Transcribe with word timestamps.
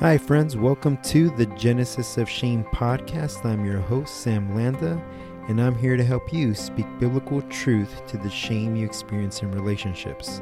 Hi, 0.00 0.16
friends. 0.16 0.56
Welcome 0.56 0.96
to 1.02 1.28
the 1.28 1.44
Genesis 1.44 2.16
of 2.16 2.26
Shame 2.26 2.64
podcast. 2.72 3.44
I'm 3.44 3.66
your 3.66 3.80
host, 3.80 4.22
Sam 4.22 4.56
Landa, 4.56 4.98
and 5.46 5.60
I'm 5.60 5.76
here 5.76 5.98
to 5.98 6.02
help 6.02 6.32
you 6.32 6.54
speak 6.54 6.86
biblical 6.98 7.42
truth 7.42 8.06
to 8.06 8.16
the 8.16 8.30
shame 8.30 8.76
you 8.76 8.86
experience 8.86 9.42
in 9.42 9.52
relationships. 9.52 10.40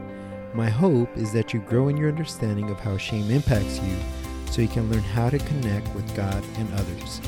My 0.55 0.71
hope 0.71 1.09
is 1.17 1.33
that 1.33 1.53
you 1.53 1.59
grow 1.59 1.89
in 1.89 1.97
your 1.97 2.09
understanding 2.09 2.71
of 2.71 2.79
how 2.79 2.97
shame 2.99 3.33
impacts 3.33 3.81
you 3.81 3.97
so 4.49 4.63
you 4.63 4.69
can 4.69 4.89
learn 4.93 5.03
how 5.03 5.29
to 5.29 5.39
connect 5.39 5.93
with 5.93 6.15
God 6.15 6.45
and 6.57 6.73
others. 6.75 7.21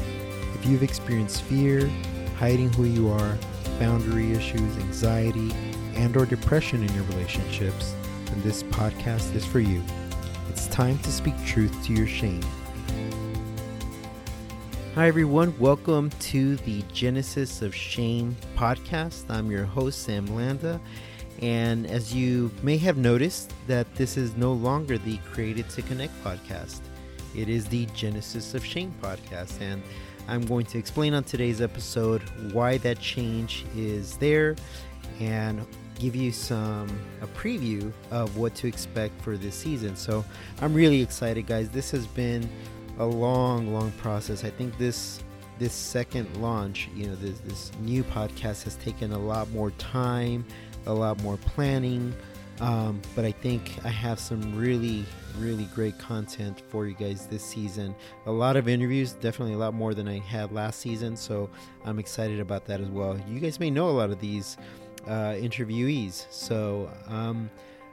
If 0.54 0.66
you've 0.66 0.84
experienced 0.84 1.42
fear, 1.42 1.90
hiding 2.38 2.72
who 2.74 2.84
you 2.84 3.10
are, 3.10 3.36
boundary 3.80 4.30
issues, 4.30 4.76
anxiety, 4.76 5.52
and 5.96 6.16
or 6.16 6.26
depression 6.26 6.84
in 6.84 6.94
your 6.94 7.02
relationships, 7.06 7.92
then 8.26 8.40
this 8.42 8.62
podcast 8.62 9.34
is 9.34 9.44
for 9.44 9.58
you. 9.58 9.82
It's 10.50 10.66
time 10.66 10.98
to 10.98 11.12
speak 11.12 11.34
truth 11.46 11.72
to 11.86 11.92
your 11.92 12.08
shame. 12.08 12.42
Hi, 14.96 15.06
everyone. 15.06 15.56
Welcome 15.60 16.10
to 16.18 16.56
the 16.56 16.82
Genesis 16.92 17.62
of 17.62 17.72
Shame 17.72 18.36
podcast. 18.56 19.30
I'm 19.30 19.48
your 19.48 19.64
host, 19.64 20.02
Sam 20.02 20.26
Landa. 20.34 20.80
And 21.40 21.86
as 21.86 22.12
you 22.12 22.50
may 22.64 22.78
have 22.78 22.96
noticed, 22.96 23.52
that 23.68 23.94
this 23.94 24.16
is 24.16 24.36
no 24.36 24.52
longer 24.52 24.98
the 24.98 25.18
Created 25.32 25.68
to 25.70 25.82
Connect 25.82 26.12
podcast. 26.24 26.80
It 27.36 27.48
is 27.48 27.66
the 27.66 27.86
Genesis 27.94 28.52
of 28.52 28.64
Shame 28.64 28.92
podcast. 29.00 29.60
And 29.60 29.80
I'm 30.26 30.44
going 30.46 30.66
to 30.66 30.78
explain 30.78 31.14
on 31.14 31.22
today's 31.22 31.60
episode 31.60 32.22
why 32.52 32.76
that 32.78 32.98
change 32.98 33.66
is 33.76 34.16
there 34.16 34.56
and 35.20 35.64
give 36.00 36.16
you 36.16 36.32
some 36.32 36.88
a 37.20 37.26
preview 37.26 37.92
of 38.10 38.36
what 38.36 38.54
to 38.56 38.66
expect 38.66 39.20
for 39.22 39.36
this 39.36 39.54
season. 39.54 39.94
So 39.94 40.24
I'm 40.60 40.74
really 40.74 41.00
excited, 41.00 41.46
guys. 41.46 41.68
This 41.68 41.90
has 41.90 42.06
been 42.06 42.48
a 42.98 43.06
long, 43.06 43.72
long 43.72 43.92
process. 43.92 44.44
I 44.44 44.50
think 44.50 44.76
this 44.78 45.22
this 45.58 45.74
second 45.74 46.34
launch, 46.40 46.88
you 46.96 47.06
know, 47.06 47.14
this 47.16 47.40
this 47.40 47.70
new 47.80 48.02
podcast 48.02 48.64
has 48.64 48.76
taken 48.76 49.12
a 49.12 49.18
lot 49.18 49.50
more 49.50 49.70
time, 49.72 50.44
a 50.86 50.92
lot 50.92 51.22
more 51.22 51.36
planning. 51.36 52.14
Um, 52.60 53.00
but 53.16 53.24
I 53.24 53.32
think 53.32 53.72
I 53.84 53.88
have 53.88 54.20
some 54.20 54.54
really, 54.54 55.06
really 55.38 55.64
great 55.74 55.98
content 55.98 56.62
for 56.68 56.86
you 56.86 56.94
guys 56.94 57.26
this 57.26 57.42
season. 57.42 57.94
A 58.26 58.30
lot 58.30 58.56
of 58.56 58.68
interviews, 58.68 59.12
definitely 59.14 59.54
a 59.54 59.58
lot 59.58 59.72
more 59.72 59.94
than 59.94 60.06
I 60.06 60.18
had 60.18 60.52
last 60.52 60.80
season. 60.80 61.16
So 61.16 61.48
I'm 61.86 61.98
excited 61.98 62.38
about 62.38 62.66
that 62.66 62.82
as 62.82 62.88
well. 62.88 63.18
You 63.26 63.40
guys 63.40 63.58
may 63.58 63.70
know 63.70 63.88
a 63.88 63.92
lot 63.92 64.10
of 64.10 64.20
these 64.20 64.58
uh, 65.06 65.34
interviewees. 65.34 66.26
So 66.30 66.90
um, 67.06 67.50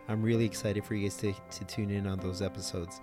I'm 0.07 0.21
really 0.21 0.45
excited 0.45 0.85
for 0.85 0.95
you 0.95 1.03
guys 1.03 1.17
to, 1.17 1.33
to 1.33 1.65
tune 1.65 1.91
in 1.91 2.07
on 2.07 2.19
those 2.19 2.41
episodes. 2.41 3.01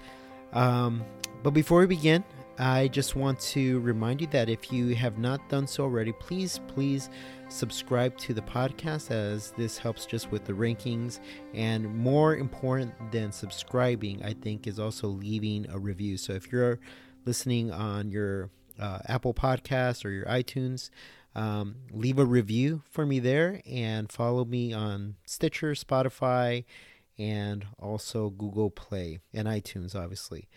Um, 0.52 1.04
but 1.42 1.50
before 1.50 1.80
we 1.80 1.86
begin, 1.86 2.24
I 2.56 2.86
just 2.88 3.16
want 3.16 3.40
to 3.40 3.80
remind 3.80 4.20
you 4.20 4.28
that 4.28 4.48
if 4.48 4.72
you 4.72 4.94
have 4.94 5.18
not 5.18 5.48
done 5.48 5.66
so 5.66 5.82
already, 5.82 6.12
please, 6.12 6.60
please 6.68 7.10
subscribe 7.48 8.16
to 8.18 8.32
the 8.32 8.42
podcast 8.42 9.10
as 9.10 9.50
this 9.52 9.76
helps 9.76 10.06
just 10.06 10.30
with 10.30 10.44
the 10.44 10.52
rankings. 10.52 11.18
And 11.52 11.92
more 11.96 12.36
important 12.36 12.94
than 13.10 13.32
subscribing, 13.32 14.22
I 14.22 14.34
think, 14.34 14.68
is 14.68 14.78
also 14.78 15.08
leaving 15.08 15.68
a 15.70 15.78
review. 15.78 16.16
So 16.16 16.32
if 16.32 16.52
you're 16.52 16.78
listening 17.24 17.72
on 17.72 18.10
your 18.10 18.50
uh, 18.78 19.00
Apple 19.06 19.34
Podcast 19.34 20.04
or 20.04 20.10
your 20.10 20.26
iTunes, 20.26 20.90
um, 21.34 21.76
leave 21.90 22.18
a 22.18 22.24
review 22.24 22.82
for 22.90 23.04
me 23.04 23.18
there 23.18 23.60
and 23.66 24.10
follow 24.10 24.44
me 24.44 24.72
on 24.72 25.16
Stitcher, 25.26 25.72
Spotify, 25.72 26.64
and 27.18 27.66
also 27.78 28.30
Google 28.30 28.70
Play 28.70 29.20
and 29.32 29.48
iTunes, 29.48 29.94
obviously. 29.94 30.48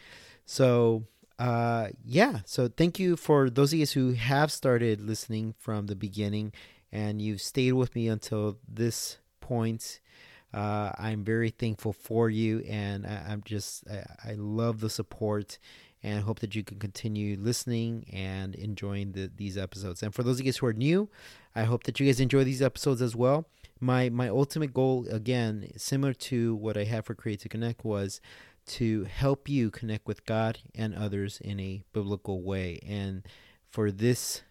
So, 0.46 1.06
uh, 1.40 1.90
yeah, 2.04 2.40
so 2.46 2.68
thank 2.68 3.00
you 3.00 3.16
for 3.16 3.50
those 3.50 3.74
of 3.74 3.80
you 3.80 3.86
who 3.86 4.14
have 4.14 4.52
started 4.52 5.02
listening 5.02 5.54
from 5.58 5.88
the 5.88 5.96
beginning 5.96 6.54
and 6.92 7.22
you've 7.22 7.42
stayed 7.42 7.74
with 7.74 7.96
me 7.96 8.08
until 8.08 8.58
this 8.68 9.18
point. 9.40 10.00
Uh, 10.54 10.92
I'm 10.98 11.24
very 11.24 11.50
thankful 11.50 11.94
for 11.94 12.30
you, 12.30 12.60
and 12.62 13.06
I, 13.06 13.34
am 13.34 13.44
just 13.44 13.84
I, 13.90 14.32
I 14.32 14.34
love 14.36 14.80
the 14.80 14.90
support 14.90 15.60
and 16.04 16.24
hope 16.24 16.40
that 16.40 16.56
you 16.56 16.64
can 16.64 16.80
continue 16.80 17.38
listening 17.40 18.06
and 18.14 18.56
enjoying 18.56 19.14
the, 19.14 19.32
these 19.36 19.58
episodes. 19.58 20.04
And 20.04 20.14
for 20.14 20.24
those 20.24 20.40
of 20.40 20.46
you 20.46 20.52
guys 20.52 20.58
who 20.58 20.68
are 20.68 20.74
new, 20.74 21.10
I 21.56 21.64
hope 21.64 21.84
that 21.84 22.00
you 22.00 22.06
guys 22.06 22.20
enjoy 22.20 22.44
these 22.44 22.62
episodes 22.62 23.02
as 23.02 23.16
well. 23.16 23.48
My 23.80 24.10
my 24.10 24.30
ultimate 24.30 24.74
goal, 24.74 25.08
again, 25.10 25.72
similar 25.78 26.14
to 26.14 26.56
what 26.56 26.78
I 26.78 26.84
have 26.86 27.06
for 27.06 27.16
Create 27.16 27.42
to 27.42 27.50
Connect, 27.50 27.84
was 27.84 28.22
to 28.68 29.06
help 29.06 29.48
you 29.48 29.72
connect 29.72 30.08
with 30.08 30.26
God 30.26 30.60
and 30.76 30.94
others 30.94 31.40
in 31.42 31.60
a 31.60 31.84
biblical 31.94 32.42
way. 32.42 32.80
And 32.86 33.24
for 33.70 33.92
this 33.92 34.42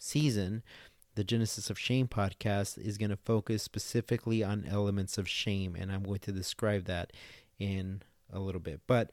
season, 0.00 0.62
the 1.14 1.24
Genesis 1.24 1.68
of 1.68 1.78
Shame 1.78 2.08
podcast 2.08 2.78
is 2.78 2.96
going 2.96 3.10
to 3.10 3.16
focus 3.16 3.62
specifically 3.62 4.42
on 4.42 4.64
elements 4.64 5.18
of 5.18 5.28
shame, 5.28 5.76
and 5.78 5.92
I'm 5.92 6.02
going 6.02 6.20
to 6.20 6.32
describe 6.32 6.84
that 6.84 7.12
in 7.58 8.02
a 8.32 8.38
little 8.38 8.60
bit. 8.60 8.80
But 8.86 9.10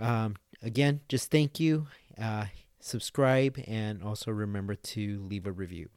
um, 0.00 0.36
again, 0.66 1.00
just 1.08 1.30
thank 1.30 1.58
you. 1.60 1.86
Uh, 2.20 2.46
subscribe 2.80 3.58
and 3.66 4.02
also 4.02 4.30
remember 4.30 4.74
to 4.74 5.24
leave 5.28 5.46
a 5.46 5.52
review. 5.52 5.88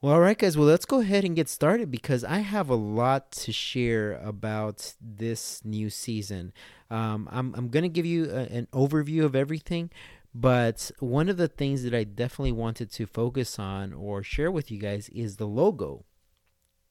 Well, 0.00 0.14
all 0.14 0.20
right, 0.20 0.36
guys. 0.36 0.56
Well, 0.56 0.66
let's 0.66 0.84
go 0.84 1.00
ahead 1.00 1.24
and 1.24 1.36
get 1.36 1.48
started 1.48 1.90
because 1.90 2.24
I 2.24 2.38
have 2.38 2.68
a 2.68 2.74
lot 2.74 3.32
to 3.32 3.52
share 3.52 4.14
about 4.22 4.94
this 5.00 5.62
new 5.64 5.88
season. 5.88 6.52
Um, 6.90 7.28
I'm 7.32 7.54
I'm 7.54 7.68
going 7.68 7.84
to 7.84 7.88
give 7.88 8.04
you 8.04 8.30
a, 8.30 8.42
an 8.58 8.68
overview 8.72 9.24
of 9.24 9.34
everything, 9.34 9.90
but 10.34 10.90
one 10.98 11.30
of 11.30 11.38
the 11.38 11.48
things 11.48 11.84
that 11.84 11.94
I 11.94 12.04
definitely 12.04 12.52
wanted 12.52 12.90
to 12.92 13.06
focus 13.06 13.58
on 13.58 13.94
or 13.94 14.22
share 14.22 14.50
with 14.50 14.70
you 14.70 14.78
guys 14.78 15.08
is 15.08 15.36
the 15.36 15.46
logo. 15.46 16.04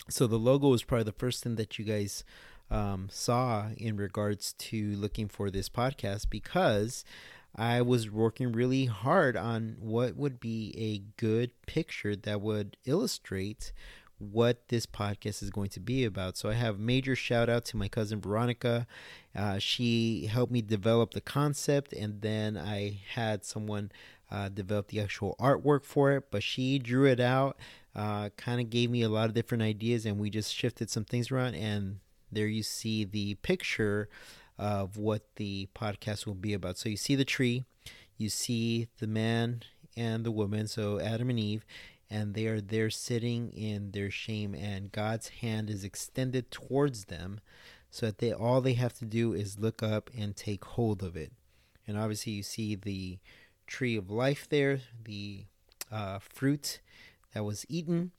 So 0.09 0.25
the 0.25 0.39
logo 0.39 0.73
is 0.73 0.83
probably 0.83 1.03
the 1.05 1.11
first 1.11 1.43
thing 1.43 1.55
that 1.55 1.77
you 1.77 1.85
guys 1.85 2.23
um, 2.73 3.07
saw 3.11 3.67
in 3.77 3.95
regards 3.95 4.53
to 4.53 4.95
looking 4.95 5.27
for 5.27 5.49
this 5.51 5.69
podcast 5.69 6.29
because 6.29 7.05
I 7.55 7.81
was 7.83 8.09
working 8.09 8.51
really 8.51 8.85
hard 8.85 9.37
on 9.37 9.77
what 9.79 10.15
would 10.15 10.39
be 10.39 10.73
a 10.75 11.03
good 11.21 11.51
picture 11.67 12.15
that 12.15 12.41
would 12.41 12.77
illustrate 12.85 13.71
what 14.17 14.69
this 14.69 14.85
podcast 14.85 15.43
is 15.43 15.51
going 15.51 15.69
to 15.69 15.79
be 15.79 16.03
about. 16.03 16.35
So 16.37 16.49
I 16.49 16.53
have 16.53 16.79
major 16.79 17.15
shout 17.15 17.49
out 17.49 17.65
to 17.65 17.77
my 17.77 17.87
cousin 17.87 18.21
Veronica. 18.21 18.87
Uh, 19.35 19.59
she 19.59 20.25
helped 20.25 20.51
me 20.51 20.61
develop 20.61 21.13
the 21.13 21.21
concept, 21.21 21.93
and 21.93 22.21
then 22.21 22.57
I 22.57 23.01
had 23.13 23.45
someone 23.45 23.91
uh, 24.31 24.49
develop 24.49 24.87
the 24.87 25.01
actual 25.01 25.35
artwork 25.39 25.83
for 25.85 26.11
it. 26.13 26.31
But 26.31 26.41
she 26.41 26.79
drew 26.79 27.05
it 27.05 27.19
out, 27.19 27.57
uh, 27.95 28.29
kind 28.37 28.61
of 28.61 28.69
gave 28.69 28.89
me 28.89 29.03
a 29.03 29.09
lot 29.09 29.25
of 29.25 29.35
different 29.35 29.61
ideas, 29.63 30.05
and 30.05 30.17
we 30.17 30.29
just 30.29 30.53
shifted 30.53 30.89
some 30.89 31.05
things 31.05 31.29
around, 31.31 31.55
and 31.55 31.99
there 32.33 32.47
you 32.47 32.63
see 32.63 33.03
the 33.03 33.35
picture 33.35 34.09
of 34.57 34.97
what 34.97 35.23
the 35.35 35.67
podcast 35.75 36.25
will 36.25 36.35
be 36.35 36.53
about. 36.53 36.77
So 36.77 36.89
you 36.89 36.97
see 36.97 37.15
the 37.15 37.25
tree, 37.25 37.63
you 38.17 38.29
see 38.29 38.87
the 38.99 39.07
man 39.07 39.63
and 39.95 40.23
the 40.23 40.31
woman, 40.31 40.67
so 40.67 40.99
Adam 40.99 41.29
and 41.29 41.39
Eve, 41.39 41.65
and 42.09 42.33
they 42.33 42.45
are 42.47 42.61
there 42.61 42.89
sitting 42.89 43.51
in 43.51 43.91
their 43.91 44.11
shame, 44.11 44.53
and 44.53 44.91
God's 44.91 45.29
hand 45.29 45.69
is 45.69 45.83
extended 45.83 46.51
towards 46.51 47.05
them, 47.05 47.39
so 47.89 48.07
that 48.07 48.19
they 48.19 48.31
all 48.31 48.61
they 48.61 48.73
have 48.73 48.93
to 48.93 49.05
do 49.05 49.33
is 49.33 49.59
look 49.59 49.81
up 49.81 50.09
and 50.17 50.35
take 50.35 50.65
hold 50.65 51.01
of 51.03 51.15
it. 51.15 51.31
And 51.87 51.97
obviously, 51.97 52.33
you 52.33 52.43
see 52.43 52.75
the 52.75 53.19
tree 53.67 53.97
of 53.97 54.09
life 54.09 54.47
there, 54.49 54.81
the 55.03 55.45
uh, 55.91 56.19
fruit 56.19 56.79
that 57.33 57.43
was 57.43 57.65
eaten, 57.69 58.11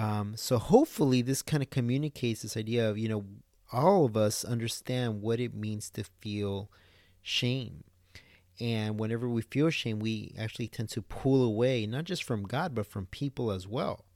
um, 0.00 0.32
so 0.34 0.56
hopefully 0.56 1.20
this 1.20 1.42
kind 1.42 1.62
of 1.62 1.68
communicates 1.68 2.40
this 2.40 2.56
idea 2.56 2.88
of, 2.88 2.96
you 2.96 3.06
know, 3.06 3.26
all 3.70 4.06
of 4.06 4.16
us 4.16 4.46
understand 4.46 5.20
what 5.20 5.40
it 5.40 5.54
means 5.54 5.90
to 5.90 6.04
feel 6.22 6.70
shame. 7.20 7.84
And 8.58 8.98
whenever 8.98 9.28
we 9.28 9.42
feel 9.42 9.68
shame, 9.68 9.98
we 9.98 10.34
actually 10.38 10.68
tend 10.68 10.88
to 10.90 11.02
pull 11.02 11.44
away, 11.44 11.84
not 11.84 12.04
just 12.04 12.24
from 12.24 12.44
God, 12.44 12.74
but 12.74 12.86
from 12.86 13.06
people 13.06 13.50
as 13.50 13.68
well. 13.68 14.06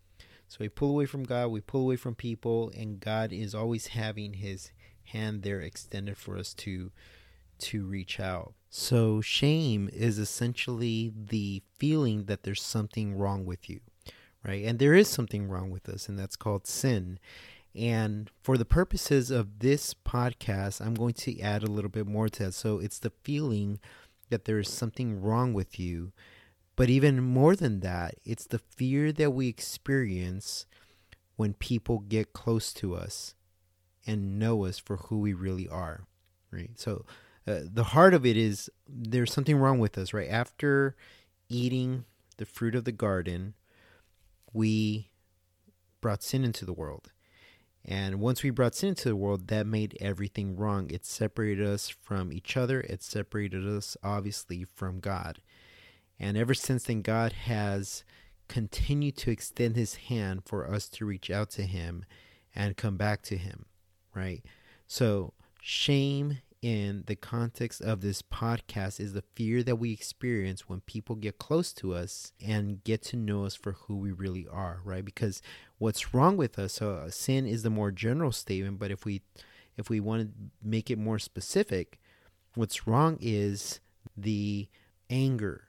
So 0.49 0.57
we 0.61 0.71
pull 0.71 0.89
away 0.89 1.05
from 1.05 1.23
God, 1.23 1.49
we 1.49 1.61
pull 1.61 1.83
away 1.83 1.97
from 1.97 2.15
people, 2.15 2.73
and 2.75 2.99
God 2.99 3.31
is 3.31 3.55
always 3.55 3.89
having 3.89 4.35
his 4.35 4.71
hand 5.05 5.43
there 5.43 5.61
extended 5.61 6.17
for 6.17 6.39
us 6.39 6.55
to 6.55 6.93
to 7.59 7.85
reach 7.85 8.19
out. 8.19 8.55
So 8.71 9.21
shame 9.21 9.91
is 9.93 10.19
essentially 10.19 11.13
the 11.15 11.63
feeling 11.79 12.25
that 12.25 12.43
there's 12.43 12.63
something 12.63 13.15
wrong 13.17 13.45
with 13.45 13.69
you 13.69 13.81
right? 14.45 14.65
And 14.65 14.79
there 14.79 14.95
is 14.95 15.09
something 15.09 15.49
wrong 15.49 15.71
with 15.71 15.89
us, 15.89 16.09
and 16.09 16.19
that's 16.19 16.37
called 16.37 16.67
sin. 16.67 17.19
And 17.75 18.31
for 18.43 18.57
the 18.57 18.65
purposes 18.65 19.31
of 19.31 19.59
this 19.59 19.95
podcast, 19.95 20.81
I'm 20.81 20.95
going 20.95 21.15
to 21.15 21.41
add 21.41 21.63
a 21.63 21.71
little 21.71 21.91
bit 21.91 22.07
more 22.07 22.29
to 22.29 22.45
that. 22.45 22.55
So 22.55 22.79
it's 22.79 22.99
the 22.99 23.13
feeling 23.23 23.81
that 24.31 24.45
there 24.45 24.59
is 24.59 24.71
something 24.71 25.21
wrong 25.21 25.55
with 25.55 25.79
you. 25.81 26.13
But 26.77 26.91
even 26.91 27.23
more 27.23 27.57
than 27.57 27.81
that, 27.81 28.17
it's 28.25 28.47
the 28.47 28.59
fear 28.59 29.13
that 29.13 29.33
we 29.33 29.49
experience 29.49 30.67
when 31.37 31.55
people 31.55 32.01
get 32.01 32.33
close 32.33 32.73
to 32.75 32.95
us 32.95 33.35
and 34.07 34.39
know 34.39 34.65
us 34.65 34.79
for 34.79 34.97
who 34.97 35.21
we 35.21 35.33
really 35.33 35.69
are. 35.69 36.07
Right? 36.53 36.71
So 36.77 37.05
uh, 37.47 37.61
the 37.65 37.85
heart 37.85 38.15
of 38.15 38.25
it 38.25 38.37
is 38.37 38.71
there's 38.89 39.33
something 39.33 39.57
wrong 39.57 39.79
with 39.79 39.99
us, 39.99 40.13
right? 40.13 40.29
After 40.29 40.97
eating 41.49 42.05
the 42.37 42.47
fruit 42.47 42.75
of 42.75 42.85
the 42.85 42.93
garden, 42.93 43.55
we 44.55 45.11
brought 46.01 46.23
sin 46.23 46.45
into 46.45 46.65
the 46.65 46.73
world. 46.73 47.13
And 47.85 48.19
once 48.21 48.43
we 48.43 48.49
brought 48.49 48.75
sin 48.75 48.91
into 48.91 49.11
the 49.11 49.17
world, 49.17 49.49
that 49.49 49.67
made 49.67 49.99
everything 50.01 50.57
wrong. 50.57 50.91
It 50.91 51.05
separated 51.05 51.67
us 51.67 51.91
from 51.91 52.33
each 52.33 52.57
other. 52.57 52.81
It 52.81 53.03
separated 53.03 53.67
us, 53.67 53.97
obviously, 54.03 54.65
from 54.65 55.01
God. 55.01 55.43
And 56.19 56.39
ever 56.39 56.55
since 56.55 56.85
then, 56.85 57.03
God 57.03 57.33
has 57.33 58.05
continued 58.49 59.17
to 59.19 59.31
extend 59.31 59.77
his 59.77 59.97
hand 59.97 60.43
for 60.47 60.71
us 60.71 60.89
to 60.91 61.05
reach 61.05 61.31
out 61.31 61.51
to 61.51 61.63
him 61.63 62.07
and 62.55 62.77
come 62.77 62.97
back 62.97 63.21
to 63.23 63.37
him, 63.37 63.67
right? 64.15 64.43
So, 64.87 65.35
shame 65.61 66.39
in 66.65 67.05
the 67.09 67.15
context 67.15 67.83
of 67.83 68.01
this 68.01 68.23
podcast 68.23 68.99
is 68.99 69.13
the 69.13 69.25
fear 69.35 69.63
that 69.63 69.77
we 69.77 69.93
experience 69.93 70.67
when 70.67 70.81
people 70.81 71.15
get 71.15 71.39
close 71.39 71.75
to 71.75 71.93
us 71.93 72.33
and 72.43 72.83
get 72.85 73.03
to 73.03 73.19
know 73.19 73.45
us 73.45 73.55
for 73.55 73.73
who 73.73 73.99
we 73.99 74.11
really 74.13 74.47
are, 74.51 74.81
right? 74.83 75.05
Because 75.05 75.43
what's 75.77 76.15
wrong 76.15 76.39
with 76.39 76.59
us, 76.59 76.73
so 76.73 76.93
uh, 76.95 77.11
sin 77.11 77.45
is 77.45 77.65
the 77.65 77.71
more 77.71 77.91
general 77.91 78.33
statement, 78.33 78.79
but 78.79 78.91
if 78.91 79.05
we 79.05 79.21
if 79.77 79.91
we 79.91 80.01
want 80.01 80.23
to 80.23 80.29
make 80.67 80.91
it 80.91 80.97
more 80.97 81.19
specific, 81.19 82.01
what's 82.55 82.87
wrong 82.87 83.19
is 83.21 83.81
the 84.17 84.67
anger, 85.11 85.65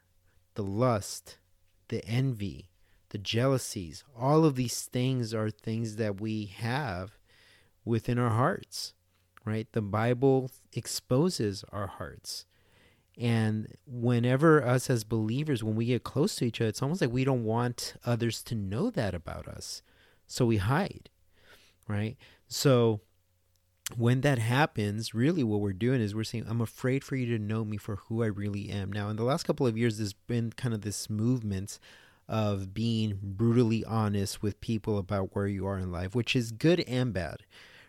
the 0.54 0.64
lust, 0.64 1.40
the 1.90 2.06
envy, 2.06 2.70
the 3.10 3.18
jealousies. 3.18 4.06
All 4.18 4.46
of 4.46 4.56
these 4.56 4.84
things 4.84 5.34
are 5.34 5.50
things 5.50 5.98
that 5.98 6.22
we 6.22 6.46
have 6.46 7.18
within 7.84 8.18
our 8.18 8.30
hearts 8.30 8.94
right? 9.46 9.68
The 9.72 9.82
Bible 9.82 10.52
exposes 10.74 11.64
our 11.72 11.88
hearts. 11.88 12.46
And 13.18 13.68
whenever 13.86 14.66
us 14.66 14.90
as 14.90 15.04
believers, 15.04 15.64
when 15.64 15.76
we 15.76 15.86
get 15.86 16.04
close 16.04 16.36
to 16.36 16.46
each 16.46 16.60
other, 16.60 16.70
it's 16.70 16.82
almost 16.82 17.00
like 17.00 17.12
we 17.12 17.24
don't 17.24 17.46
want 17.46 17.94
others 18.04 18.44
to 18.44 18.56
know 18.56 18.90
that 18.90 19.14
about 19.14 19.48
us. 19.48 19.82
So 20.28 20.46
we 20.46 20.58
hide, 20.58 21.10
right? 21.88 22.18
So 22.48 23.02
when 23.96 24.22
that 24.22 24.40
happens, 24.40 25.14
really 25.14 25.44
what 25.44 25.62
we're 25.62 25.72
doing 25.72 26.02
is 26.02 26.16
we're 26.16 26.24
saying, 26.24 26.46
I'm 26.50 26.60
afraid 26.60 27.04
for 27.04 27.16
you 27.16 27.38
to 27.38 27.42
know 27.42 27.64
me 27.64 27.78
for 27.78 27.98
who 27.98 28.24
I 28.24 28.28
really 28.28 28.70
am. 28.70 28.92
Now, 28.92 29.10
in 29.10 29.16
the 29.16 29.24
last 29.24 29.44
couple 29.44 29.68
of 29.68 29.78
years, 29.78 29.98
there's 29.98 30.14
been 30.14 30.52
kind 30.52 30.74
of 30.74 30.82
this 30.82 31.10
movement 31.10 31.80
of 32.28 32.74
being 32.74 33.20
brutally 33.22 33.86
honest 33.86 34.42
with 34.42 34.60
people 34.60 34.98
about 34.98 35.36
where 35.36 35.48
you 35.48 35.68
are 35.68 35.78
in 35.78 35.92
life, 35.92 36.16
which 36.16 36.36
is 36.36 36.52
good 36.52 36.82
and 36.82 37.14
bad 37.14 37.44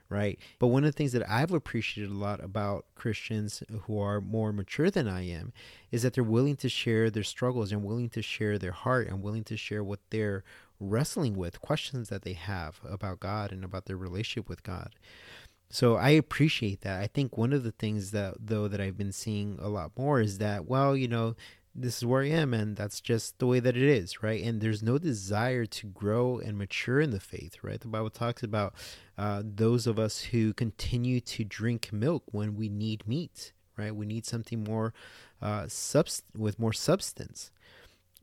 right? 0.08 0.38
But 0.58 0.69
one 0.69 0.85
of 0.85 0.88
the 0.93 0.97
things 0.97 1.12
that 1.12 1.29
I've 1.29 1.53
appreciated 1.53 2.11
a 2.11 2.17
lot 2.17 2.43
about 2.43 2.87
Christians 2.94 3.62
who 3.82 4.00
are 4.00 4.20
more 4.20 4.53
mature 4.53 4.91
than 4.91 5.08
I 5.08 5.26
am 5.26 5.53
is 5.91 6.03
that 6.03 6.14
they're 6.14 6.25
willing 6.25 6.56
to 6.56 6.69
share 6.69 7.11
their 7.11 7.23
struggles 7.23 7.73
and 7.73 7.85
willing 7.85 8.11
to 8.11 8.23
share 8.23 8.58
their 8.58 8.73
heart 8.73 9.08
and 9.08 9.23
willing 9.23 9.44
to 9.44 9.56
share 9.56 9.82
what 9.82 10.00
they're 10.11 10.44
wrestling 10.79 11.37
with, 11.37 11.61
questions 11.61 12.08
that 12.08 12.23
they 12.23 12.35
have 12.35 12.81
about 12.88 13.20
God 13.20 13.53
and 13.53 13.64
about 13.64 13.87
their 13.87 13.97
relationship 13.97 14.49
with 14.49 14.62
God. 14.62 14.94
So 15.69 15.97
I 15.97 16.11
appreciate 16.11 16.82
that. 16.82 17.00
I 17.00 17.08
think 17.08 17.37
one 17.37 17.53
of 17.53 17.64
the 17.64 17.73
things 17.73 18.12
that 18.12 18.35
though 18.38 18.69
that 18.69 18.81
I've 18.81 18.97
been 18.97 19.12
seeing 19.12 19.58
a 19.61 19.69
lot 19.69 19.93
more 19.99 20.20
is 20.20 20.38
that 20.38 20.67
well, 20.67 20.97
you 20.97 21.08
know, 21.08 21.35
this 21.78 21.99
is 21.99 22.06
where 22.06 22.23
I 22.23 22.28
am, 22.28 22.55
and 22.55 22.76
that's 22.76 23.00
just 23.00 23.38
the 23.38 23.46
way 23.46 23.61
that 23.61 23.76
it 23.76 23.82
is, 23.82 24.23
right? 24.23 24.43
And 24.43 24.61
there's 24.61 24.82
no 24.82 24.99
desire 24.99 25.67
to 25.67 25.87
grow 25.87 26.38
and 26.38 26.56
mature 26.56 27.00
in 27.00 27.11
the 27.11 27.20
faith, 27.20 27.56
right? 27.62 27.81
The 27.81 27.88
Bible 27.88 28.11
talks 28.11 28.43
about 28.43 28.75
uh, 29.19 29.43
those 29.44 29.87
of 29.87 29.99
us 29.99 30.20
who 30.20 30.55
continue 30.55 31.20
to 31.20 31.44
drink 31.44 31.93
milk 31.93 32.25
when 32.32 32.56
we 32.56 32.69
need 32.69 33.06
meat, 33.06 33.52
right? 33.76 33.94
We 33.94 34.06
need 34.06 34.25
something 34.25 34.64
more 34.64 34.94
uh, 35.43 35.64
subst- 35.64 36.23
with 36.37 36.58
more 36.58 36.73
substance. 36.73 37.50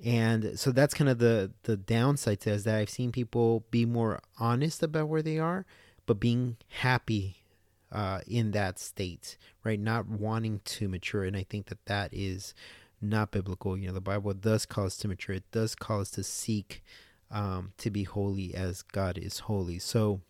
And 0.03 0.59
so 0.59 0.71
that's 0.71 0.93
kind 0.93 1.09
of 1.09 1.19
the 1.19 1.51
the 1.63 1.77
downside 1.77 2.41
to 2.41 2.51
is 2.51 2.63
that 2.63 2.75
I've 2.75 2.89
seen 2.89 3.11
people 3.11 3.63
be 3.69 3.85
more 3.85 4.19
honest 4.39 4.81
about 4.81 5.07
where 5.07 5.21
they 5.21 5.37
are, 5.37 5.65
but 6.05 6.19
being 6.19 6.57
happy 6.79 7.43
uh, 7.91 8.21
in 8.27 8.51
that 8.51 8.79
state, 8.79 9.37
right? 9.63 9.79
Not 9.79 10.09
wanting 10.09 10.61
to 10.65 10.89
mature, 10.89 11.23
and 11.23 11.37
I 11.37 11.45
think 11.47 11.67
that 11.67 11.85
that 11.85 12.09
is 12.11 12.55
not 13.03 13.31
biblical. 13.31 13.77
You 13.77 13.87
know, 13.87 13.93
the 13.93 14.01
Bible 14.01 14.33
does 14.33 14.65
call 14.65 14.85
us 14.85 14.97
to 14.97 15.07
mature. 15.07 15.35
It 15.35 15.51
does 15.51 15.75
call 15.75 16.01
us 16.01 16.09
to 16.11 16.23
seek 16.23 16.83
um, 17.29 17.73
to 17.77 17.89
be 17.89 18.03
holy 18.03 18.53
as 18.53 18.81
God 18.81 19.17
is 19.17 19.39
holy. 19.39 19.79
So, 19.79 20.21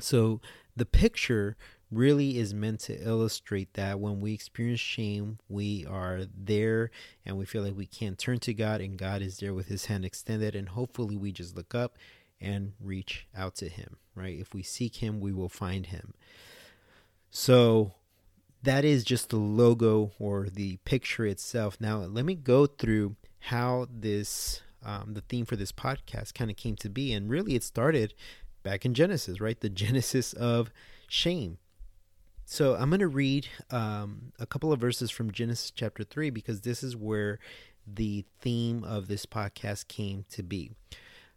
so 0.00 0.40
the 0.76 0.86
picture 0.86 1.56
really 1.90 2.38
is 2.38 2.52
meant 2.52 2.80
to 2.80 2.94
illustrate 3.02 3.72
that 3.74 3.98
when 3.98 4.20
we 4.20 4.34
experience 4.34 4.80
shame, 4.80 5.38
we 5.48 5.86
are 5.86 6.22
there 6.36 6.90
and 7.24 7.38
we 7.38 7.46
feel 7.46 7.62
like 7.62 7.76
we 7.76 7.86
can't 7.86 8.18
turn 8.18 8.38
to 8.40 8.52
God, 8.52 8.80
and 8.80 8.98
God 8.98 9.22
is 9.22 9.38
there 9.38 9.54
with 9.54 9.68
His 9.68 9.86
hand 9.86 10.04
extended, 10.04 10.54
and 10.54 10.70
hopefully 10.70 11.16
we 11.16 11.32
just 11.32 11.56
look 11.56 11.74
up 11.74 11.96
and 12.40 12.72
reach 12.80 13.26
out 13.36 13.54
to 13.56 13.68
Him. 13.68 13.96
Right? 14.14 14.38
If 14.38 14.52
we 14.52 14.62
seek 14.62 14.96
Him, 14.96 15.20
we 15.20 15.32
will 15.32 15.48
find 15.48 15.86
Him. 15.86 16.14
So 17.30 17.94
that 18.62 18.84
is 18.84 19.04
just 19.04 19.30
the 19.30 19.36
logo 19.36 20.12
or 20.18 20.48
the 20.48 20.78
picture 20.84 21.26
itself. 21.26 21.76
Now, 21.80 21.98
let 21.98 22.24
me 22.24 22.34
go 22.34 22.66
through 22.66 23.16
how 23.40 23.86
this, 23.90 24.62
um, 24.84 25.14
the 25.14 25.20
theme 25.20 25.46
for 25.46 25.56
this 25.56 25.72
podcast 25.72 26.34
kind 26.34 26.50
of 26.50 26.56
came 26.56 26.76
to 26.76 26.88
be. 26.88 27.12
And 27.12 27.30
really, 27.30 27.54
it 27.54 27.62
started 27.62 28.14
back 28.62 28.84
in 28.84 28.94
Genesis, 28.94 29.40
right? 29.40 29.58
The 29.58 29.68
genesis 29.70 30.32
of 30.32 30.70
shame. 31.08 31.58
So 32.44 32.74
I'm 32.74 32.88
going 32.88 33.00
to 33.00 33.08
read 33.08 33.46
um, 33.70 34.32
a 34.38 34.46
couple 34.46 34.72
of 34.72 34.80
verses 34.80 35.10
from 35.10 35.30
Genesis 35.30 35.70
chapter 35.70 36.02
3 36.02 36.30
because 36.30 36.62
this 36.62 36.82
is 36.82 36.96
where 36.96 37.38
the 37.86 38.24
theme 38.40 38.84
of 38.84 39.06
this 39.06 39.26
podcast 39.26 39.88
came 39.88 40.24
to 40.30 40.42
be. 40.42 40.72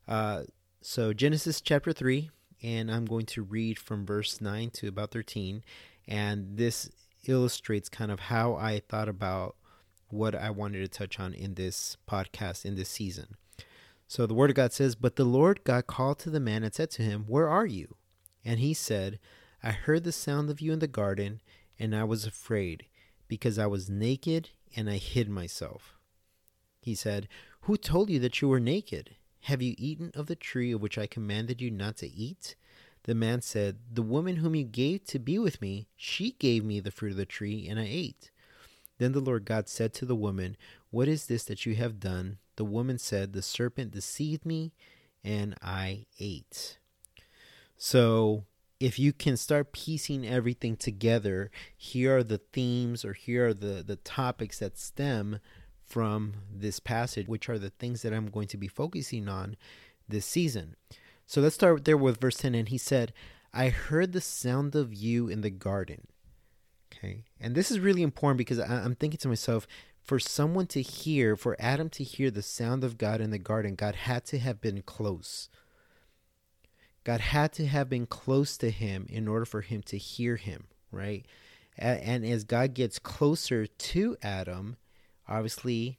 Uh, 0.08 0.44
so, 0.82 1.14
Genesis 1.14 1.62
chapter 1.62 1.94
3, 1.94 2.32
and 2.64 2.90
I'm 2.90 3.06
going 3.06 3.26
to 3.28 3.44
read 3.44 3.78
from 3.78 4.06
verse 4.06 4.42
9 4.42 4.72
to 4.72 4.88
about 4.88 5.12
13. 5.12 5.64
And 6.08 6.58
this 6.58 6.90
illustrates 7.28 7.90
kind 7.90 8.12
of 8.12 8.20
how 8.20 8.56
I 8.56 8.80
thought 8.80 9.10
about 9.10 9.56
what 10.10 10.36
I 10.36 10.50
wanted 10.50 10.80
to 10.80 10.88
touch 10.88 11.20
on 11.20 11.34
in 11.34 11.56
this 11.56 11.98
podcast 12.08 12.66
in 12.66 12.76
this 12.76 12.90
season. 12.90 13.36
So 14.08 14.26
the 14.26 14.34
word 14.34 14.50
of 14.50 14.56
God 14.58 14.74
says, 14.74 14.96
But 14.96 15.16
the 15.16 15.24
Lord 15.24 15.64
God 15.64 15.88
called 15.88 16.20
to 16.20 16.30
the 16.30 16.40
man 16.40 16.64
and 16.64 16.74
said 16.74 16.92
to 16.92 17.02
him, 17.02 17.26
Where 17.28 17.48
are 17.48 17.66
you? 17.66 17.96
And 18.44 18.60
he 18.60 18.74
said, 18.74 19.20
I 19.64 19.72
heard 19.72 20.04
the 20.04 20.12
sound 20.12 20.50
of 20.50 20.60
you 20.60 20.74
in 20.74 20.80
the 20.80 20.88
garden, 20.88 21.40
and 21.80 21.96
I 21.96 22.04
was 22.04 22.26
afraid, 22.26 22.86
because 23.28 23.58
I 23.58 23.68
was 23.68 23.90
naked 23.90 24.50
and 24.76 24.90
I 24.90 24.98
hid 24.98 25.30
myself. 25.30 25.94
He 26.82 26.96
said, 26.96 27.28
Who 27.62 27.78
told 27.78 28.10
you 28.10 28.20
that 28.20 28.42
you 28.42 28.50
were 28.50 28.60
naked? 28.60 29.16
Have 29.42 29.62
you 29.62 29.76
eaten 29.78 30.12
of 30.14 30.28
the 30.28 30.36
tree 30.36 30.72
of 30.72 30.82
which 30.82 30.98
I 30.98 31.08
commanded 31.08 31.62
you 31.62 31.72
not 31.72 31.98
to 31.98 32.12
eat? 32.12 32.56
The 33.04 33.16
man 33.16 33.42
said, 33.42 33.78
The 33.92 34.04
woman 34.04 34.38
whom 34.38 34.56
you 34.56 34.64
gave 34.64 35.06
to 35.06 35.20
be 35.20 35.40
with 35.40 35.62
me, 35.62 35.88
she 35.96 36.32
gave 36.34 36.64
me 36.64 36.80
the 36.80 36.92
fruit 36.92 37.12
of 37.12 37.18
the 37.18 37.26
tree, 37.26 37.68
and 37.68 37.80
I 37.80 37.88
ate. 37.90 38.32
Then 39.00 39.14
the 39.14 39.20
Lord 39.20 39.46
God 39.46 39.68
said 39.68 39.94
to 39.96 40.06
the 40.06 40.16
woman, 40.16 40.56
What 40.92 41.08
is 41.08 41.26
this 41.26 41.44
that 41.46 41.66
you 41.66 41.76
have 41.76 42.00
done? 42.00 42.38
The 42.56 42.66
woman 42.66 43.00
said, 43.00 43.34
The 43.34 43.42
serpent 43.42 43.92
deceived 43.92 44.46
me, 44.46 44.74
and 45.24 45.56
I 45.62 46.06
ate. 46.20 46.78
So, 47.78 48.46
if 48.80 48.98
you 48.98 49.14
can 49.14 49.38
start 49.38 49.74
piecing 49.74 50.28
everything 50.28 50.76
together, 50.76 51.52
here 51.76 52.18
are 52.18 52.24
the 52.24 52.40
themes 52.40 53.06
or 53.06 53.14
here 53.14 53.50
are 53.50 53.54
the, 53.54 53.84
the 53.86 53.96
topics 53.96 54.60
that 54.60 54.78
stem 54.78 55.40
from 55.86 56.34
this 56.52 56.80
passage, 56.80 57.28
which 57.28 57.50
are 57.50 57.60
the 57.60 57.70
things 57.70 58.02
that 58.02 58.14
I'm 58.14 58.28
going 58.28 58.48
to 58.48 58.58
be 58.58 58.68
focusing 58.68 59.28
on 59.28 59.56
this 60.08 60.26
season. 60.26 60.76
So 61.32 61.40
let's 61.40 61.56
start 61.56 61.86
there 61.86 61.96
with 61.96 62.20
verse 62.20 62.36
10. 62.36 62.56
And 62.56 62.68
he 62.68 62.78
said, 62.78 63.14
I 63.54 63.70
heard 63.70 64.12
the 64.12 64.20
sound 64.20 64.76
of 64.76 64.94
you 64.94 65.30
in 65.30 65.40
the 65.40 65.50
garden. 65.50 66.08
Okay. 66.94 67.24
And 67.40 67.56
this 67.56 67.72
is 67.72 67.80
really 67.80 68.02
important 68.02 68.38
because 68.38 68.60
I, 68.60 68.84
am 68.84 68.96
thinking 68.96 69.18
to 69.20 69.30
myself, 69.30 69.66
for 70.04 70.20
someone 70.20 70.68
to 70.68 70.82
hear, 70.82 71.38
for 71.38 71.56
Adam 71.58 71.90
to 71.92 72.04
hear 72.04 72.32
the 72.32 72.42
sound 72.42 72.84
of 72.84 72.98
God 72.98 73.22
in 73.22 73.30
the 73.30 73.38
garden, 73.38 73.76
God 73.76 73.96
had 73.96 74.26
to 74.26 74.40
have 74.40 74.60
been 74.60 74.82
close. 74.82 75.48
God 77.06 77.22
had 77.22 77.54
to 77.54 77.66
have 77.66 77.88
been 77.88 78.08
close 78.08 78.58
to 78.58 78.70
him 78.70 79.06
in 79.08 79.30
order 79.30 79.46
for 79.46 79.62
him 79.62 79.84
to 79.84 79.98
hear 79.98 80.36
him, 80.36 80.66
right? 80.92 81.26
And 81.78 82.26
as 82.26 82.44
God 82.44 82.74
gets 82.74 83.00
closer 83.00 83.68
to 83.68 84.18
Adam, 84.22 84.76
obviously 85.30 85.98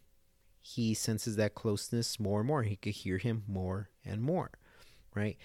he 0.61 0.93
senses 0.93 1.37
that 1.37 1.55
closeness 1.55 2.21
more 2.21 2.41
and 2.41 2.47
more. 2.47 2.65
He 2.65 2.77
could 2.77 2.93
hear 2.93 3.17
him 3.17 3.45
more 3.49 3.89
and 4.05 4.21
more 4.21 4.51
right? 5.14 5.37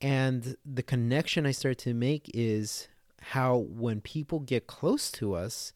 And 0.00 0.56
the 0.64 0.82
connection 0.82 1.46
I 1.46 1.52
start 1.52 1.78
to 1.78 1.94
make 1.94 2.30
is 2.34 2.88
how 3.20 3.56
when 3.56 4.00
people 4.00 4.40
get 4.40 4.66
close 4.66 5.10
to 5.12 5.34
us, 5.34 5.72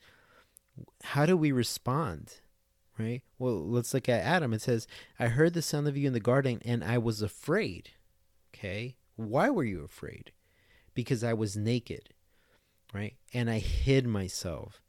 how 1.03 1.27
do 1.27 1.37
we 1.37 1.53
respond? 1.53 2.41
Right? 2.99 3.23
Well, 3.39 3.69
let's 3.69 3.93
look 3.95 4.09
at 4.09 4.23
Adam. 4.23 4.53
It 4.53 4.63
says, 4.63 4.87
I 5.19 5.29
heard 5.29 5.53
the 5.55 5.63
sound 5.63 5.87
of 5.87 5.97
you 5.97 6.07
in 6.07 6.13
the 6.13 6.21
garden 6.21 6.61
and 6.65 6.83
I 6.83 6.99
was 6.99 7.23
afraid. 7.23 7.91
Okay. 8.55 8.97
Why 9.17 9.51
were 9.51 9.65
you 9.65 9.85
afraid? 9.85 10.33
Because 10.95 11.23
I 11.23 11.35
was 11.35 11.57
naked. 11.57 12.11
Right? 12.93 13.15
And 13.35 13.51
I 13.51 13.59
hid 13.59 14.07
myself. 14.07 14.81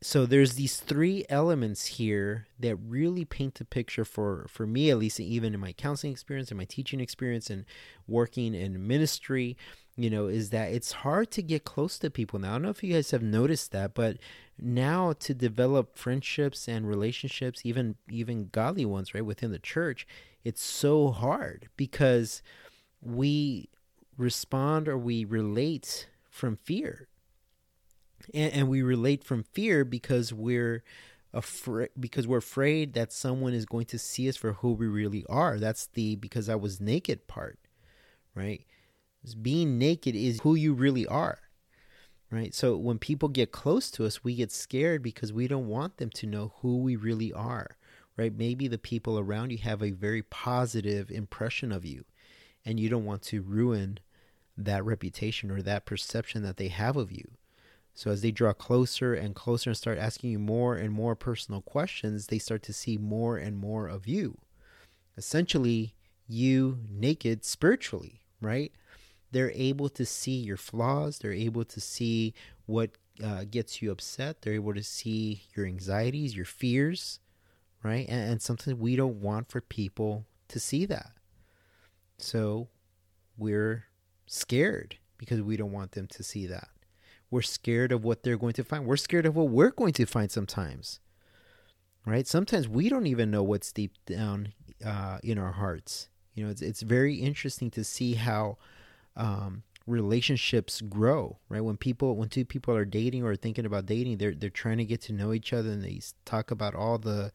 So 0.00 0.26
there's 0.26 0.54
these 0.54 0.76
three 0.76 1.24
elements 1.28 1.86
here 1.86 2.46
that 2.60 2.76
really 2.76 3.24
paint 3.24 3.56
the 3.56 3.64
picture 3.64 4.04
for 4.04 4.46
for 4.48 4.66
me 4.66 4.90
at 4.90 4.98
least 4.98 5.18
even 5.18 5.54
in 5.54 5.60
my 5.60 5.72
counseling 5.72 6.12
experience 6.12 6.50
and 6.50 6.58
my 6.58 6.64
teaching 6.64 7.00
experience 7.00 7.50
and 7.50 7.64
working 8.06 8.54
in 8.54 8.86
ministry 8.86 9.56
you 9.96 10.08
know 10.08 10.26
is 10.26 10.50
that 10.50 10.70
it's 10.70 10.92
hard 10.92 11.30
to 11.32 11.42
get 11.42 11.64
close 11.64 11.98
to 11.98 12.10
people. 12.10 12.38
Now 12.38 12.50
i 12.50 12.52
don't 12.52 12.62
know 12.62 12.70
if 12.70 12.82
you 12.84 12.94
guys 12.94 13.10
have 13.10 13.22
noticed 13.22 13.72
that 13.72 13.94
but 13.94 14.18
now 14.56 15.12
to 15.14 15.34
develop 15.34 15.96
friendships 15.98 16.68
and 16.68 16.88
relationships 16.88 17.62
even 17.64 17.96
even 18.08 18.50
godly 18.52 18.84
ones 18.84 19.14
right 19.14 19.26
within 19.26 19.50
the 19.50 19.58
church 19.58 20.06
it's 20.44 20.62
so 20.62 21.10
hard 21.10 21.68
because 21.76 22.42
we 23.02 23.68
respond 24.16 24.88
or 24.88 24.96
we 24.96 25.24
relate 25.24 26.08
from 26.30 26.56
fear 26.56 27.08
and, 28.34 28.52
and 28.52 28.68
we 28.68 28.82
relate 28.82 29.24
from 29.24 29.42
fear 29.42 29.84
because 29.84 30.32
we're 30.32 30.82
afraid 31.32 31.90
because 31.98 32.26
we're 32.26 32.38
afraid 32.38 32.94
that 32.94 33.12
someone 33.12 33.52
is 33.52 33.66
going 33.66 33.86
to 33.86 33.98
see 33.98 34.28
us 34.28 34.36
for 34.36 34.54
who 34.54 34.72
we 34.72 34.86
really 34.86 35.24
are. 35.28 35.58
That's 35.58 35.86
the 35.86 36.16
because 36.16 36.48
i 36.48 36.54
was 36.54 36.80
naked 36.80 37.26
part 37.26 37.58
right? 38.34 38.64
Being 39.42 39.78
naked 39.78 40.14
is 40.14 40.40
who 40.40 40.54
you 40.54 40.72
really 40.72 41.06
are 41.06 41.40
right? 42.30 42.54
So 42.54 42.76
when 42.76 42.98
people 42.98 43.28
get 43.28 43.52
close 43.52 43.90
to 43.92 44.06
us 44.06 44.22
we 44.22 44.34
get 44.34 44.52
scared 44.52 45.02
because 45.02 45.32
we 45.32 45.48
don't 45.48 45.68
want 45.68 45.96
them 45.96 46.10
to 46.10 46.26
know 46.26 46.52
who 46.60 46.78
we 46.78 46.96
really 46.96 47.32
are 47.32 47.76
right? 48.16 48.34
Maybe 48.34 48.68
the 48.68 48.78
people 48.78 49.18
around 49.18 49.50
you 49.50 49.58
have 49.58 49.82
a 49.82 49.90
very 49.90 50.22
positive 50.22 51.10
impression 51.10 51.72
of 51.72 51.84
you 51.84 52.04
and 52.64 52.78
you 52.80 52.88
don't 52.88 53.04
want 53.04 53.22
to 53.22 53.42
ruin 53.42 53.98
that 54.56 54.84
reputation 54.84 55.50
or 55.50 55.62
that 55.62 55.86
perception 55.86 56.42
that 56.42 56.56
they 56.56 56.68
have 56.68 56.96
of 56.96 57.12
you 57.12 57.30
so 57.98 58.12
as 58.12 58.22
they 58.22 58.30
draw 58.30 58.52
closer 58.52 59.12
and 59.12 59.34
closer 59.34 59.70
and 59.70 59.76
start 59.76 59.98
asking 59.98 60.30
you 60.30 60.38
more 60.38 60.76
and 60.76 60.92
more 60.92 61.16
personal 61.16 61.60
questions, 61.60 62.28
they 62.28 62.38
start 62.38 62.62
to 62.62 62.72
see 62.72 62.96
more 62.96 63.36
and 63.36 63.56
more 63.58 63.88
of 63.88 64.06
you. 64.06 64.38
Essentially, 65.16 65.96
you 66.28 66.78
naked 66.88 67.44
spiritually, 67.44 68.20
right? 68.40 68.70
They're 69.32 69.50
able 69.50 69.88
to 69.88 70.06
see 70.06 70.36
your 70.36 70.56
flaws. 70.56 71.18
They're 71.18 71.32
able 71.32 71.64
to 71.64 71.80
see 71.80 72.34
what 72.66 72.90
uh, 73.20 73.42
gets 73.50 73.82
you 73.82 73.90
upset. 73.90 74.42
They're 74.42 74.54
able 74.54 74.74
to 74.74 74.84
see 74.84 75.42
your 75.56 75.66
anxieties, 75.66 76.36
your 76.36 76.44
fears, 76.44 77.18
right? 77.82 78.06
And, 78.08 78.30
and 78.30 78.40
something 78.40 78.78
we 78.78 78.94
don't 78.94 79.20
want 79.20 79.50
for 79.50 79.60
people 79.60 80.24
to 80.46 80.60
see 80.60 80.86
that. 80.86 81.10
So 82.16 82.68
we're 83.36 83.86
scared 84.26 84.98
because 85.16 85.42
we 85.42 85.56
don't 85.56 85.72
want 85.72 85.90
them 85.90 86.06
to 86.06 86.22
see 86.22 86.46
that. 86.46 86.68
We're 87.30 87.42
scared 87.42 87.92
of 87.92 88.04
what 88.04 88.22
they're 88.22 88.38
going 88.38 88.54
to 88.54 88.64
find. 88.64 88.86
We're 88.86 88.96
scared 88.96 89.26
of 89.26 89.36
what 89.36 89.48
we're 89.48 89.70
going 89.70 89.92
to 89.94 90.06
find 90.06 90.30
sometimes. 90.30 91.00
Right? 92.06 92.26
Sometimes 92.26 92.68
we 92.68 92.88
don't 92.88 93.06
even 93.06 93.30
know 93.30 93.42
what's 93.42 93.70
deep 93.70 93.92
down 94.06 94.54
uh, 94.84 95.18
in 95.22 95.38
our 95.38 95.52
hearts. 95.52 96.08
You 96.34 96.44
know, 96.44 96.50
it's, 96.50 96.62
it's 96.62 96.82
very 96.82 97.16
interesting 97.16 97.70
to 97.72 97.84
see 97.84 98.14
how 98.14 98.56
um, 99.16 99.64
relationships 99.86 100.80
grow, 100.80 101.38
right? 101.48 101.62
When 101.62 101.76
people, 101.76 102.16
when 102.16 102.28
two 102.28 102.44
people 102.44 102.74
are 102.74 102.84
dating 102.84 103.24
or 103.24 103.34
thinking 103.34 103.66
about 103.66 103.86
dating, 103.86 104.18
they're 104.18 104.34
they're 104.34 104.50
trying 104.50 104.78
to 104.78 104.84
get 104.84 105.00
to 105.02 105.12
know 105.12 105.32
each 105.32 105.52
other, 105.52 105.70
and 105.70 105.82
they 105.82 106.00
talk 106.24 106.50
about 106.50 106.74
all 106.74 106.98
the 106.98 107.32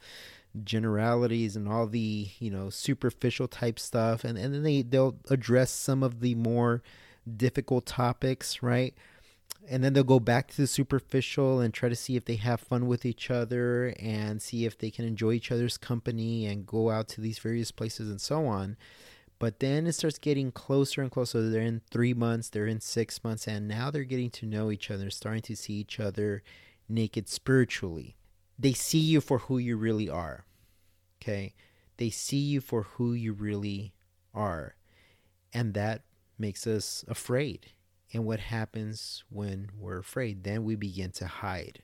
generalities 0.64 1.56
and 1.56 1.68
all 1.68 1.88
the 1.88 2.30
you 2.40 2.50
know 2.50 2.70
superficial 2.70 3.48
type 3.48 3.80
stuff, 3.80 4.24
and 4.24 4.38
and 4.38 4.54
then 4.54 4.64
they 4.64 4.82
they'll 4.84 5.18
address 5.30 5.72
some 5.72 6.04
of 6.04 6.22
the 6.22 6.36
more 6.36 6.82
difficult 7.36 7.86
topics, 7.86 8.64
right? 8.64 8.94
And 9.68 9.84
then 9.84 9.94
they'll 9.94 10.04
go 10.04 10.20
back 10.20 10.50
to 10.50 10.58
the 10.58 10.68
superficial 10.68 11.60
and 11.60 11.74
try 11.74 11.90
to 11.90 11.96
see 11.96 12.16
if 12.16 12.26
they 12.26 12.36
have 12.36 12.60
fun 12.60 12.88
with 12.88 13.06
each 13.06 13.32
other 13.32 13.94
and 14.00 14.42
see 14.42 14.66
if 14.66 14.78
they 14.78 14.92
can 14.92 15.06
enjoy 15.06 15.32
each 15.32 15.52
other's 15.52 15.78
company 15.78 16.46
and 16.46 16.68
go 16.68 16.90
out 16.90 17.08
to 17.10 17.22
these 17.22 17.40
various 17.40 17.72
places 17.72 18.10
and 18.10 18.20
so 18.20 18.46
on. 18.46 18.76
But 19.40 19.60
then 19.60 19.88
it 19.88 19.94
starts 19.94 20.20
getting 20.20 20.52
closer 20.52 21.02
and 21.02 21.12
closer. 21.12 21.50
They're 21.50 21.62
in 21.62 21.82
three 21.92 22.14
months, 22.14 22.50
they're 22.50 22.68
in 22.68 22.82
six 22.82 23.24
months, 23.24 23.48
and 23.48 23.68
now 23.68 23.90
they're 23.90 24.04
getting 24.04 24.30
to 24.32 24.46
know 24.46 24.72
each 24.72 24.92
other, 24.92 25.10
starting 25.10 25.42
to 25.44 25.56
see 25.56 25.74
each 25.74 26.00
other 26.00 26.44
naked 26.88 27.28
spiritually. 27.28 28.16
They 28.58 28.74
see 28.74 29.00
you 29.00 29.22
for 29.22 29.40
who 29.40 29.58
you 29.58 29.76
really 29.76 30.10
are. 30.10 30.46
Okay? 31.22 31.56
They 31.98 32.10
see 32.10 32.38
you 32.38 32.62
for 32.62 32.84
who 32.84 33.14
you 33.14 33.34
really 33.34 33.94
are. 34.34 34.76
And 35.54 35.74
that 35.74 36.04
makes 36.38 36.68
us 36.68 37.04
afraid 37.08 37.72
and 38.14 38.26
what 38.26 38.40
happens 38.40 39.24
when 39.30 39.70
we're 39.78 40.00
afraid? 40.00 40.44
Then 40.44 40.64
we 40.64 40.76
begin 40.76 41.12
to 41.14 41.26
hide, 41.26 41.82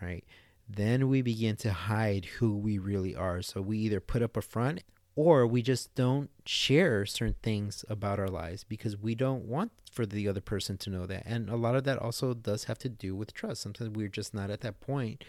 right? 0.00 0.24
Then 0.68 1.08
we 1.08 1.22
begin 1.22 1.56
to 1.56 1.72
hide 1.72 2.26
who 2.26 2.56
we 2.56 2.78
really 2.78 3.16
are. 3.16 3.42
So 3.42 3.60
we 3.62 3.78
either 3.78 4.00
put 4.00 4.22
up 4.22 4.36
a 4.36 4.42
front 4.42 4.82
or 5.16 5.46
we 5.46 5.62
just 5.62 5.94
don't 5.94 6.30
share 6.44 7.06
certain 7.06 7.36
things 7.42 7.84
about 7.88 8.20
our 8.20 8.28
lives 8.28 8.64
because 8.64 8.96
we 8.96 9.14
don't 9.14 9.44
want 9.44 9.72
for 9.90 10.06
the 10.06 10.28
other 10.28 10.40
person 10.40 10.76
to 10.78 10.90
know 10.90 11.06
that. 11.06 11.22
And 11.26 11.48
a 11.48 11.56
lot 11.56 11.74
of 11.74 11.84
that 11.84 11.98
also 11.98 12.34
does 12.34 12.64
have 12.64 12.78
to 12.80 12.88
do 12.88 13.16
with 13.16 13.32
trust. 13.32 13.62
Sometimes 13.62 13.90
we're 13.90 14.08
just 14.08 14.34
not 14.34 14.50
at 14.50 14.60
that 14.60 14.80
point 14.80 15.24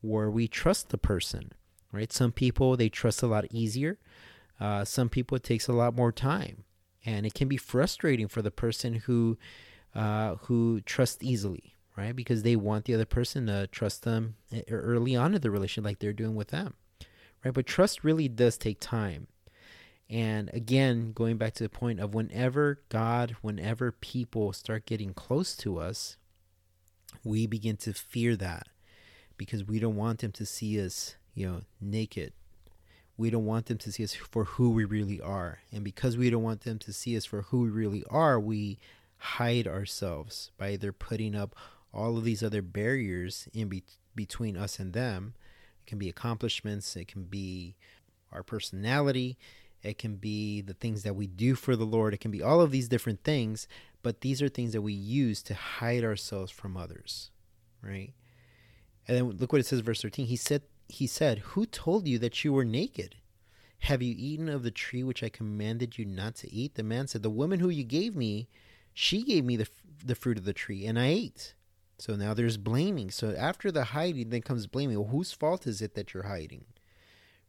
where 0.00 0.30
we 0.30 0.48
trust 0.48 0.88
the 0.88 0.98
person, 0.98 1.52
right? 1.92 2.12
Some 2.12 2.32
people 2.32 2.76
they 2.76 2.88
trust 2.88 3.22
a 3.22 3.26
lot 3.26 3.44
easier. 3.50 3.98
Uh, 4.58 4.84
some 4.84 5.08
people 5.08 5.36
it 5.36 5.44
takes 5.44 5.68
a 5.68 5.72
lot 5.72 5.94
more 5.94 6.12
time 6.12 6.64
and 7.04 7.26
it 7.26 7.34
can 7.34 7.48
be 7.48 7.56
frustrating 7.56 8.28
for 8.28 8.42
the 8.42 8.50
person 8.50 8.94
who 8.94 9.38
uh, 9.94 10.36
who 10.42 10.80
trusts 10.82 11.22
easily, 11.22 11.74
right? 11.96 12.14
Because 12.14 12.42
they 12.42 12.56
want 12.56 12.84
the 12.84 12.94
other 12.94 13.04
person 13.04 13.46
to 13.46 13.66
trust 13.66 14.04
them 14.04 14.36
early 14.70 15.16
on 15.16 15.34
in 15.34 15.40
the 15.40 15.50
relationship, 15.50 15.84
like 15.84 15.98
they're 15.98 16.12
doing 16.12 16.36
with 16.36 16.48
them, 16.48 16.74
right? 17.44 17.54
But 17.54 17.66
trust 17.66 18.04
really 18.04 18.28
does 18.28 18.56
take 18.56 18.78
time. 18.78 19.26
And 20.08 20.50
again, 20.52 21.12
going 21.12 21.38
back 21.38 21.54
to 21.54 21.62
the 21.62 21.68
point 21.68 22.00
of 22.00 22.14
whenever 22.14 22.80
God, 22.88 23.36
whenever 23.42 23.92
people 23.92 24.52
start 24.52 24.86
getting 24.86 25.14
close 25.14 25.56
to 25.58 25.78
us, 25.78 26.16
we 27.24 27.46
begin 27.46 27.76
to 27.78 27.92
fear 27.92 28.36
that 28.36 28.68
because 29.36 29.64
we 29.64 29.78
don't 29.78 29.96
want 29.96 30.20
them 30.20 30.32
to 30.32 30.46
see 30.46 30.84
us, 30.84 31.16
you 31.34 31.46
know, 31.46 31.60
naked 31.80 32.32
we 33.20 33.28
don't 33.28 33.44
want 33.44 33.66
them 33.66 33.76
to 33.76 33.92
see 33.92 34.02
us 34.02 34.14
for 34.14 34.44
who 34.44 34.70
we 34.70 34.82
really 34.82 35.20
are. 35.20 35.58
And 35.70 35.84
because 35.84 36.16
we 36.16 36.30
don't 36.30 36.42
want 36.42 36.62
them 36.62 36.78
to 36.78 36.90
see 36.90 37.14
us 37.18 37.26
for 37.26 37.42
who 37.42 37.60
we 37.60 37.68
really 37.68 38.02
are, 38.08 38.40
we 38.40 38.78
hide 39.18 39.68
ourselves 39.68 40.50
by 40.56 40.70
either 40.70 40.90
putting 40.90 41.34
up 41.34 41.54
all 41.92 42.16
of 42.16 42.24
these 42.24 42.42
other 42.42 42.62
barriers 42.62 43.46
in 43.52 43.68
be- 43.68 43.84
between 44.14 44.56
us 44.56 44.78
and 44.78 44.94
them. 44.94 45.34
It 45.84 45.90
can 45.90 45.98
be 45.98 46.08
accomplishments, 46.08 46.96
it 46.96 47.08
can 47.08 47.24
be 47.24 47.76
our 48.32 48.42
personality, 48.42 49.36
it 49.82 49.98
can 49.98 50.14
be 50.14 50.62
the 50.62 50.72
things 50.72 51.02
that 51.02 51.14
we 51.14 51.26
do 51.26 51.54
for 51.54 51.76
the 51.76 51.84
Lord, 51.84 52.14
it 52.14 52.20
can 52.20 52.30
be 52.30 52.42
all 52.42 52.62
of 52.62 52.70
these 52.70 52.88
different 52.88 53.22
things, 53.22 53.68
but 54.02 54.22
these 54.22 54.40
are 54.40 54.48
things 54.48 54.72
that 54.72 54.80
we 54.80 54.94
use 54.94 55.42
to 55.42 55.54
hide 55.54 56.04
ourselves 56.04 56.50
from 56.50 56.74
others, 56.74 57.30
right? 57.82 58.14
And 59.06 59.16
then 59.16 59.30
look 59.36 59.52
what 59.52 59.60
it 59.60 59.66
says, 59.66 59.80
verse 59.80 60.00
13. 60.00 60.24
He 60.24 60.36
said, 60.36 60.62
he 60.90 61.06
said, 61.06 61.38
Who 61.38 61.66
told 61.66 62.06
you 62.06 62.18
that 62.18 62.44
you 62.44 62.52
were 62.52 62.64
naked? 62.64 63.16
Have 63.80 64.02
you 64.02 64.14
eaten 64.16 64.48
of 64.48 64.62
the 64.62 64.70
tree 64.70 65.02
which 65.02 65.22
I 65.22 65.28
commanded 65.28 65.96
you 65.98 66.04
not 66.04 66.34
to 66.36 66.52
eat? 66.52 66.74
The 66.74 66.82
man 66.82 67.06
said, 67.06 67.22
The 67.22 67.30
woman 67.30 67.60
who 67.60 67.70
you 67.70 67.84
gave 67.84 68.14
me, 68.14 68.48
she 68.92 69.22
gave 69.22 69.44
me 69.44 69.56
the, 69.56 69.68
the 70.04 70.14
fruit 70.14 70.38
of 70.38 70.44
the 70.44 70.52
tree, 70.52 70.86
and 70.86 70.98
I 70.98 71.06
ate. 71.06 71.54
So 71.98 72.16
now 72.16 72.34
there's 72.34 72.56
blaming. 72.56 73.10
So 73.10 73.34
after 73.36 73.70
the 73.70 73.84
hiding, 73.84 74.30
then 74.30 74.42
comes 74.42 74.66
blaming. 74.66 74.98
Well, 74.98 75.08
whose 75.08 75.32
fault 75.32 75.66
is 75.66 75.80
it 75.80 75.94
that 75.94 76.12
you're 76.12 76.24
hiding? 76.24 76.64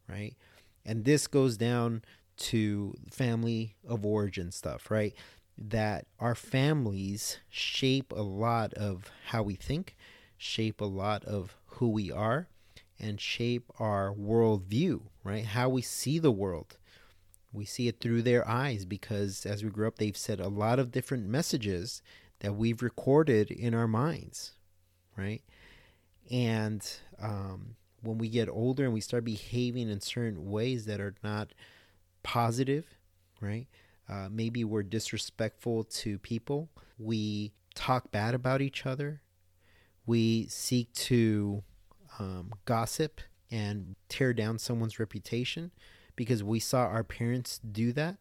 Right? 0.08 0.36
And 0.84 1.04
this 1.04 1.26
goes 1.26 1.56
down 1.56 2.02
to 2.36 2.94
family 3.10 3.76
of 3.86 4.04
origin 4.04 4.52
stuff, 4.52 4.90
right? 4.90 5.14
That 5.56 6.06
our 6.18 6.34
families 6.34 7.38
shape 7.48 8.12
a 8.12 8.22
lot 8.22 8.74
of 8.74 9.10
how 9.26 9.42
we 9.42 9.54
think, 9.54 9.96
shape 10.36 10.80
a 10.80 10.86
lot 10.86 11.24
of 11.24 11.56
who 11.66 11.88
we 11.88 12.10
are 12.10 12.48
and 12.98 13.20
shape 13.20 13.70
our 13.78 14.12
worldview, 14.12 15.02
right? 15.24 15.44
How 15.44 15.68
we 15.68 15.82
see 15.82 16.18
the 16.18 16.30
world. 16.30 16.76
We 17.52 17.64
see 17.64 17.88
it 17.88 18.00
through 18.00 18.22
their 18.22 18.48
eyes 18.48 18.84
because 18.84 19.44
as 19.44 19.62
we 19.62 19.70
grew 19.70 19.86
up, 19.86 19.98
they've 19.98 20.16
said 20.16 20.40
a 20.40 20.48
lot 20.48 20.78
of 20.78 20.92
different 20.92 21.26
messages 21.26 22.00
that 22.40 22.54
we've 22.54 22.82
recorded 22.82 23.50
in 23.50 23.74
our 23.74 23.86
minds, 23.86 24.52
right? 25.16 25.42
And 26.30 26.88
um, 27.20 27.76
when 28.02 28.18
we 28.18 28.28
get 28.28 28.48
older 28.48 28.84
and 28.84 28.94
we 28.94 29.00
start 29.00 29.24
behaving 29.24 29.88
in 29.88 30.00
certain 30.00 30.50
ways 30.50 30.86
that 30.86 31.00
are 31.00 31.14
not 31.22 31.52
positive, 32.22 32.86
right? 33.40 33.66
Uh, 34.08 34.28
maybe 34.30 34.64
we're 34.64 34.82
disrespectful 34.82 35.84
to 35.84 36.18
people. 36.18 36.68
We 36.98 37.52
talk 37.74 38.10
bad 38.10 38.34
about 38.34 38.60
each 38.60 38.86
other. 38.86 39.22
We 40.06 40.46
seek 40.48 40.92
to 40.94 41.62
um, 42.18 42.52
gossip 42.64 43.20
and 43.50 43.96
tear 44.08 44.32
down 44.32 44.58
someone's 44.58 44.98
reputation 44.98 45.70
because 46.16 46.42
we 46.42 46.60
saw 46.60 46.80
our 46.80 47.04
parents 47.04 47.58
do 47.58 47.92
that. 47.92 48.16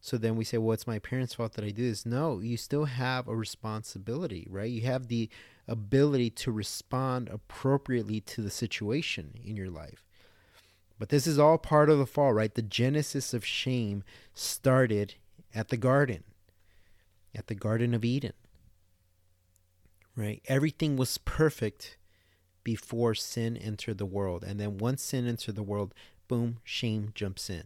So 0.00 0.16
then 0.16 0.36
we 0.36 0.44
say, 0.44 0.58
well, 0.58 0.74
it's 0.74 0.86
my 0.86 0.98
parents' 0.98 1.34
fault 1.34 1.54
that 1.54 1.64
I 1.64 1.70
do 1.70 1.88
this. 1.88 2.06
No, 2.06 2.38
you 2.38 2.56
still 2.56 2.84
have 2.84 3.26
a 3.26 3.34
responsibility, 3.34 4.46
right? 4.50 4.70
You 4.70 4.82
have 4.82 5.08
the 5.08 5.28
ability 5.66 6.30
to 6.30 6.52
respond 6.52 7.28
appropriately 7.28 8.20
to 8.20 8.42
the 8.42 8.50
situation 8.50 9.34
in 9.42 9.56
your 9.56 9.70
life. 9.70 10.04
But 10.98 11.08
this 11.08 11.26
is 11.26 11.38
all 11.38 11.58
part 11.58 11.90
of 11.90 11.98
the 11.98 12.06
fall, 12.06 12.32
right? 12.32 12.54
The 12.54 12.62
genesis 12.62 13.34
of 13.34 13.44
shame 13.44 14.04
started 14.32 15.14
at 15.54 15.68
the 15.68 15.76
garden, 15.76 16.24
at 17.34 17.48
the 17.48 17.54
Garden 17.54 17.92
of 17.92 18.04
Eden, 18.04 18.32
right? 20.14 20.42
Everything 20.46 20.96
was 20.96 21.18
perfect 21.18 21.96
before 22.66 23.14
sin 23.14 23.56
entered 23.56 23.96
the 23.96 24.04
world. 24.04 24.42
And 24.42 24.58
then 24.58 24.78
once 24.78 25.00
sin 25.00 25.24
entered 25.24 25.54
the 25.54 25.62
world, 25.62 25.94
boom, 26.26 26.58
shame 26.64 27.12
jumps 27.14 27.48
in. 27.48 27.62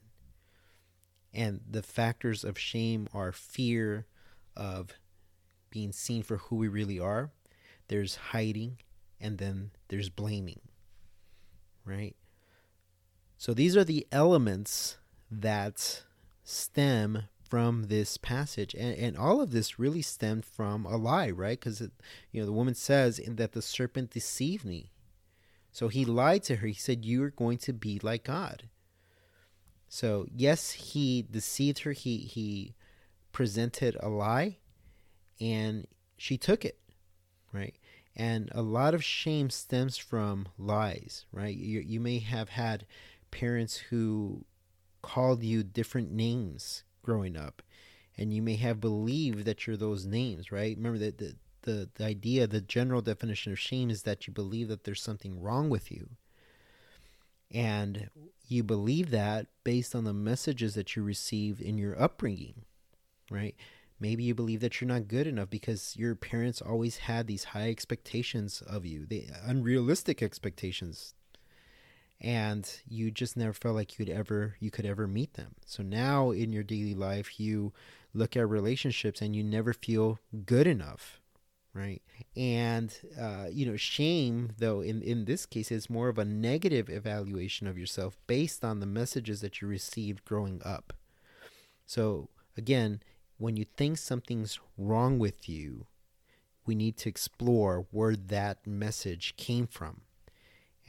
And 1.33 1.63
the 1.67 1.83
factors 1.83 2.45
of 2.45 2.59
shame 2.59 3.09
are 3.15 3.33
fear 3.33 4.05
of 4.55 4.93
being 5.71 5.91
seen 5.91 6.23
for 6.23 6.37
who 6.37 6.57
we 6.57 6.69
really 6.69 7.01
are, 7.01 7.31
there's 7.89 8.17
hiding, 8.17 8.77
and 9.19 9.39
then 9.39 9.71
there's 9.89 10.11
blaming, 10.11 10.61
right? 11.87 12.15
So 13.39 13.55
these 13.55 13.79
are 13.79 13.85
the 13.85 14.07
elements 14.13 14.99
that 15.31 16.03
stem 16.45 17.23
from 17.51 17.89
this 17.89 18.17
passage. 18.17 18.75
And, 18.75 18.97
and 18.97 19.17
all 19.19 19.43
of 19.43 19.51
this 19.51 19.79
really 19.79 20.03
stemmed 20.03 20.47
from 20.47 20.87
a 20.87 20.97
lie 20.97 21.31
right? 21.31 21.59
Because 21.59 21.81
you 22.31 22.41
know 22.41 22.47
the 22.47 22.53
woman 22.53 22.75
says 22.75 23.21
that 23.27 23.53
the 23.53 23.61
serpent 23.61 24.11
deceived 24.11 24.65
me. 24.65 24.93
So 25.73 25.89
he 25.89 26.05
lied 26.05 26.45
to 26.45 26.57
her. 26.57 26.69
He 26.69 26.75
said 26.75 27.05
you 27.05 27.23
are 27.25 27.31
going 27.31 27.59
to 27.59 27.73
be 27.73 27.99
like 28.03 28.25
god. 28.25 28.69
So 29.89 30.27
yes 30.33 30.71
he 30.71 31.27
deceived 31.29 31.81
her. 31.81 31.93
He 31.93 32.19
he 32.19 32.75
presented 33.33 33.97
a 34.01 34.09
lie 34.09 34.59
and 35.41 35.87
she 36.17 36.39
took 36.39 36.65
it 36.65 36.79
right? 37.53 37.75
And 38.15 38.49
a 38.53 38.63
lot 38.63 38.95
of 38.95 39.03
shame 39.03 39.51
stems 39.51 39.99
from 39.99 40.47
lies 40.57 41.27
right? 41.33 41.57
You, 41.57 41.81
you 41.81 41.99
may 41.99 42.21
have 42.21 42.51
had 42.51 42.87
parents 43.33 43.77
who 43.77 44.45
called 45.03 45.43
you 45.43 45.65
different 45.65 46.13
names 46.13 46.85
growing 47.03 47.37
up 47.37 47.63
and 48.17 48.33
you 48.33 48.43
may 48.43 48.57
have 48.57 48.81
believed 48.81 49.45
that 49.45 49.67
you're 49.67 49.77
those 49.77 50.07
names 50.07 50.53
right? 50.53 50.77
Remember 50.77 50.99
that 50.99 51.19
the, 51.19 51.37
the, 51.63 51.89
the 51.95 52.05
idea 52.05 52.47
the 52.47 52.61
general 52.61 53.01
definition 53.03 53.53
of 53.53 53.59
shame 53.59 53.91
is 53.91 54.03
that 54.03 54.27
you 54.27 54.33
believe 54.33 54.69
that 54.69 54.85
there's 54.85 55.03
something 55.03 55.41
wrong 55.41 55.71
with 55.71 55.91
you. 55.91 56.11
And 57.53 58.11
you 58.47 58.63
believe 58.63 59.11
that 59.11 59.49
based 59.65 59.95
on 59.95 60.05
the 60.05 60.13
messages 60.13 60.75
that 60.75 60.95
you 60.95 61.03
received 61.03 61.61
in 61.61 61.79
your 61.79 62.01
upbringing 62.01 62.65
right? 63.31 63.55
Maybe 63.99 64.25
you 64.25 64.35
believe 64.35 64.61
that 64.61 64.81
you're 64.81 64.89
not 64.89 65.09
good 65.09 65.27
enough 65.27 65.51
because 65.51 65.97
your 65.97 66.15
parents 66.15 66.61
always 66.61 66.99
had 66.99 67.27
these 67.27 67.45
high 67.45 67.71
expectations 67.71 68.63
of 68.67 68.85
you 68.85 69.07
the 69.07 69.27
unrealistic 69.45 70.23
expectations 70.23 71.15
and 72.21 72.81
you 72.89 73.11
just 73.11 73.37
never 73.37 73.53
felt 73.53 73.75
like 73.75 73.99
you'd 73.99 74.11
ever 74.11 74.57
you 74.61 74.71
could 74.71 74.87
ever 74.87 75.07
meet 75.07 75.35
them. 75.35 75.55
So 75.65 75.83
now 75.83 76.31
in 76.31 76.53
your 76.53 76.63
daily 76.63 76.95
life 76.95 77.41
you 77.41 77.73
look 78.13 78.37
at 78.37 78.49
relationships 78.49 79.23
and 79.23 79.35
you 79.35 79.43
never 79.43 79.73
feel 79.73 80.19
good 80.45 80.67
enough 80.67 81.21
right? 81.73 82.03
And 82.37 82.93
uh, 83.21 83.47
you 83.51 83.67
know 83.67 83.77
shame 83.77 84.51
though 84.59 84.81
in 84.81 85.03
in 85.03 85.25
this 85.25 85.47
case 85.47 85.71
is 85.71 85.91
more 85.91 86.09
of 86.09 86.19
a 86.19 86.25
negative 86.25 86.89
evaluation 86.89 87.67
of 87.67 87.79
yourself 87.79 88.17
based 88.27 88.65
on 88.65 88.81
the 88.81 88.87
messages 88.87 89.41
that 89.41 89.61
you 89.61 89.69
received 89.69 90.25
growing 90.25 90.61
up. 90.65 90.93
So 91.87 92.29
again 92.57 93.03
when 93.39 93.57
you 93.57 93.65
think 93.65 93.99
something's 93.99 94.59
wrong 94.77 95.19
with 95.19 95.49
you 95.49 95.87
we 96.67 96.75
need 96.75 96.97
to 96.99 97.09
explore 97.09 97.87
where 97.91 98.15
that 98.15 98.67
message 98.67 99.35
came 99.37 99.67
from 99.67 100.03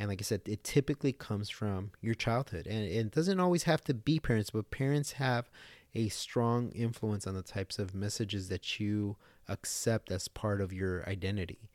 and 0.01 0.09
like 0.09 0.19
I 0.19 0.23
said, 0.23 0.41
it 0.45 0.63
typically 0.63 1.13
comes 1.13 1.51
from 1.51 1.91
your 2.01 2.15
childhood. 2.15 2.65
And 2.65 2.83
it 2.85 3.11
doesn't 3.11 3.39
always 3.39 3.63
have 3.63 3.83
to 3.83 3.93
be 3.93 4.19
parents, 4.19 4.49
but 4.49 4.71
parents 4.71 5.11
have 5.13 5.51
a 5.93 6.09
strong 6.09 6.71
influence 6.71 7.27
on 7.27 7.35
the 7.35 7.43
types 7.43 7.77
of 7.77 7.93
messages 7.93 8.49
that 8.49 8.79
you 8.79 9.15
accept 9.47 10.11
as 10.11 10.27
part 10.27 10.59
of 10.59 10.73
your 10.73 11.07
identity. 11.07 11.69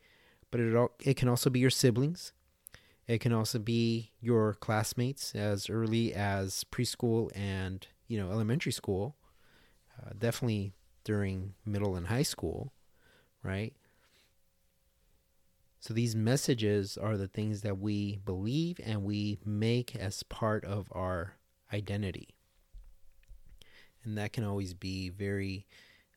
But 0.51 0.59
it, 0.59 0.75
all, 0.75 0.91
it 1.01 1.15
can 1.15 1.29
also 1.29 1.49
be 1.49 1.61
your 1.61 1.69
siblings. 1.69 2.33
It 3.07 3.19
can 3.19 3.31
also 3.31 3.59
be 3.59 4.11
your 4.19 4.55
classmates 4.55 5.33
as 5.33 5.69
early 5.69 6.13
as 6.13 6.65
preschool 6.69 7.31
and 7.33 7.87
you 8.09 8.19
know 8.19 8.29
elementary 8.29 8.73
school. 8.73 9.15
Uh, 9.97 10.09
definitely 10.19 10.73
during 11.05 11.53
middle 11.65 11.95
and 11.95 12.07
high 12.07 12.23
school, 12.23 12.73
right? 13.41 13.73
So 15.87 15.93
these 15.93 16.17
messages 16.17 16.97
are 16.97 17.15
the 17.15 17.29
things 17.29 17.61
that 17.61 17.77
we 17.77 18.17
believe 18.25 18.77
and 18.83 19.05
we 19.05 19.39
make 19.45 19.95
as 19.95 20.21
part 20.21 20.65
of 20.65 20.89
our 20.91 21.35
identity. 21.71 22.35
And 24.03 24.17
that 24.17 24.33
can 24.33 24.43
always 24.43 24.73
be 24.73 25.07
very, 25.07 25.65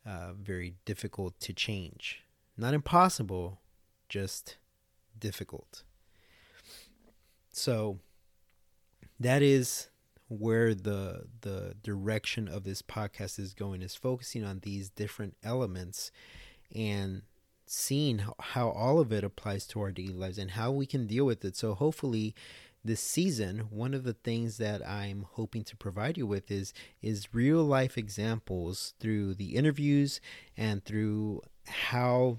uh, 0.05 0.33
very 0.33 0.75
difficult 0.85 1.39
to 1.43 1.53
change. 1.53 2.25
Not 2.57 2.75
impossible, 2.75 3.61
just 4.09 4.57
difficult. 5.17 5.85
So 7.53 8.01
that 9.21 9.41
is 9.41 9.89
where 10.27 10.75
the 10.75 11.27
the 11.43 11.77
direction 11.81 12.49
of 12.49 12.65
this 12.65 12.83
podcast 12.83 13.39
is 13.39 13.55
going 13.55 13.83
is 13.83 13.95
focusing 13.95 14.43
on 14.45 14.63
these 14.65 14.91
different 14.91 15.37
elements 15.45 16.11
and 16.75 17.23
how, 17.71 18.35
how 18.41 18.71
all 18.71 18.99
of 18.99 19.13
it 19.13 19.25
applies 19.25 19.67
to 19.69 19.81
our 19.81 19.93
daily 19.93 20.15
lives 20.15 20.39
and 20.39 20.53
how 20.53 20.71
we 20.71 20.87
can 20.87 21.07
deal 21.07 21.25
with 21.25 21.45
it. 21.45 21.57
So 21.57 21.75
hopefully 21.75 22.35
this 22.83 23.01
season 23.01 23.67
one 23.71 23.93
of 23.93 24.05
the 24.05 24.15
things 24.15 24.57
that 24.57 24.81
i'm 24.89 25.27
hoping 25.33 25.63
to 25.63 25.77
provide 25.77 26.17
you 26.17 26.27
with 26.27 26.51
is 26.51 26.73
is 27.03 27.35
real 27.35 27.63
life 27.63 27.99
examples 27.99 28.95
through 28.99 29.35
the 29.35 29.55
interviews 29.55 30.19
and 30.57 30.83
through 30.83 31.43
how 31.69 32.39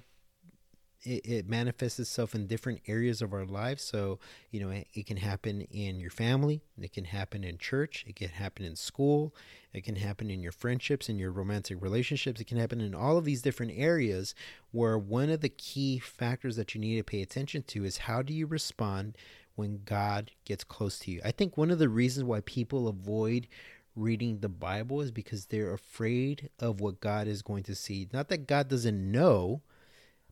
it, 1.03 1.25
it, 1.25 1.49
manifests 1.49 1.99
itself 1.99 2.35
in 2.35 2.47
different 2.47 2.81
areas 2.87 3.21
of 3.21 3.33
our 3.33 3.45
lives. 3.45 3.83
So, 3.83 4.19
you 4.51 4.59
know, 4.59 4.69
it, 4.69 4.87
it, 4.93 5.05
can 5.05 5.17
happen 5.17 5.61
in 5.71 5.99
your 5.99 6.11
family, 6.11 6.61
it 6.79 6.93
can 6.93 7.05
happen 7.05 7.43
in 7.43 7.57
church, 7.57 8.05
it 8.07 8.15
can 8.15 8.29
happen 8.29 8.65
in 8.65 8.75
school, 8.75 9.33
it 9.73 9.83
can 9.83 9.95
happen 9.95 10.29
in 10.29 10.41
your 10.41 10.51
friendships, 10.51 11.09
in 11.09 11.17
your 11.17 11.31
romantic 11.31 11.81
relationships, 11.81 12.39
it 12.39 12.47
can 12.47 12.57
happen 12.57 12.81
in 12.81 12.93
all 12.93 13.17
of 13.17 13.25
these 13.25 13.41
different 13.41 13.73
areas 13.75 14.35
where 14.71 14.97
one 14.97 15.29
of 15.29 15.41
the 15.41 15.49
key 15.49 15.99
factors 15.99 16.55
that 16.55 16.75
you 16.75 16.81
need 16.81 16.97
to 16.97 17.03
pay 17.03 17.21
attention 17.21 17.63
to 17.63 17.83
is 17.83 17.99
how 17.99 18.21
do 18.21 18.33
you 18.33 18.45
respond 18.45 19.17
when 19.55 19.81
God 19.85 20.31
gets 20.45 20.63
close 20.63 20.99
to 20.99 21.11
you. 21.11 21.21
I 21.23 21.31
think 21.31 21.57
one 21.57 21.71
of 21.71 21.79
the 21.79 21.89
reasons 21.89 22.25
why 22.25 22.41
people 22.41 22.87
avoid 22.87 23.47
reading 23.95 24.39
the 24.39 24.49
Bible 24.49 25.01
is 25.01 25.11
because 25.11 25.45
they're 25.45 25.73
afraid 25.73 26.49
of 26.59 26.79
what 26.79 27.01
God 27.01 27.27
is 27.27 27.41
going 27.41 27.63
to 27.63 27.75
see. 27.75 28.07
Not 28.13 28.29
that 28.29 28.47
God 28.47 28.69
doesn't 28.69 29.11
know, 29.11 29.61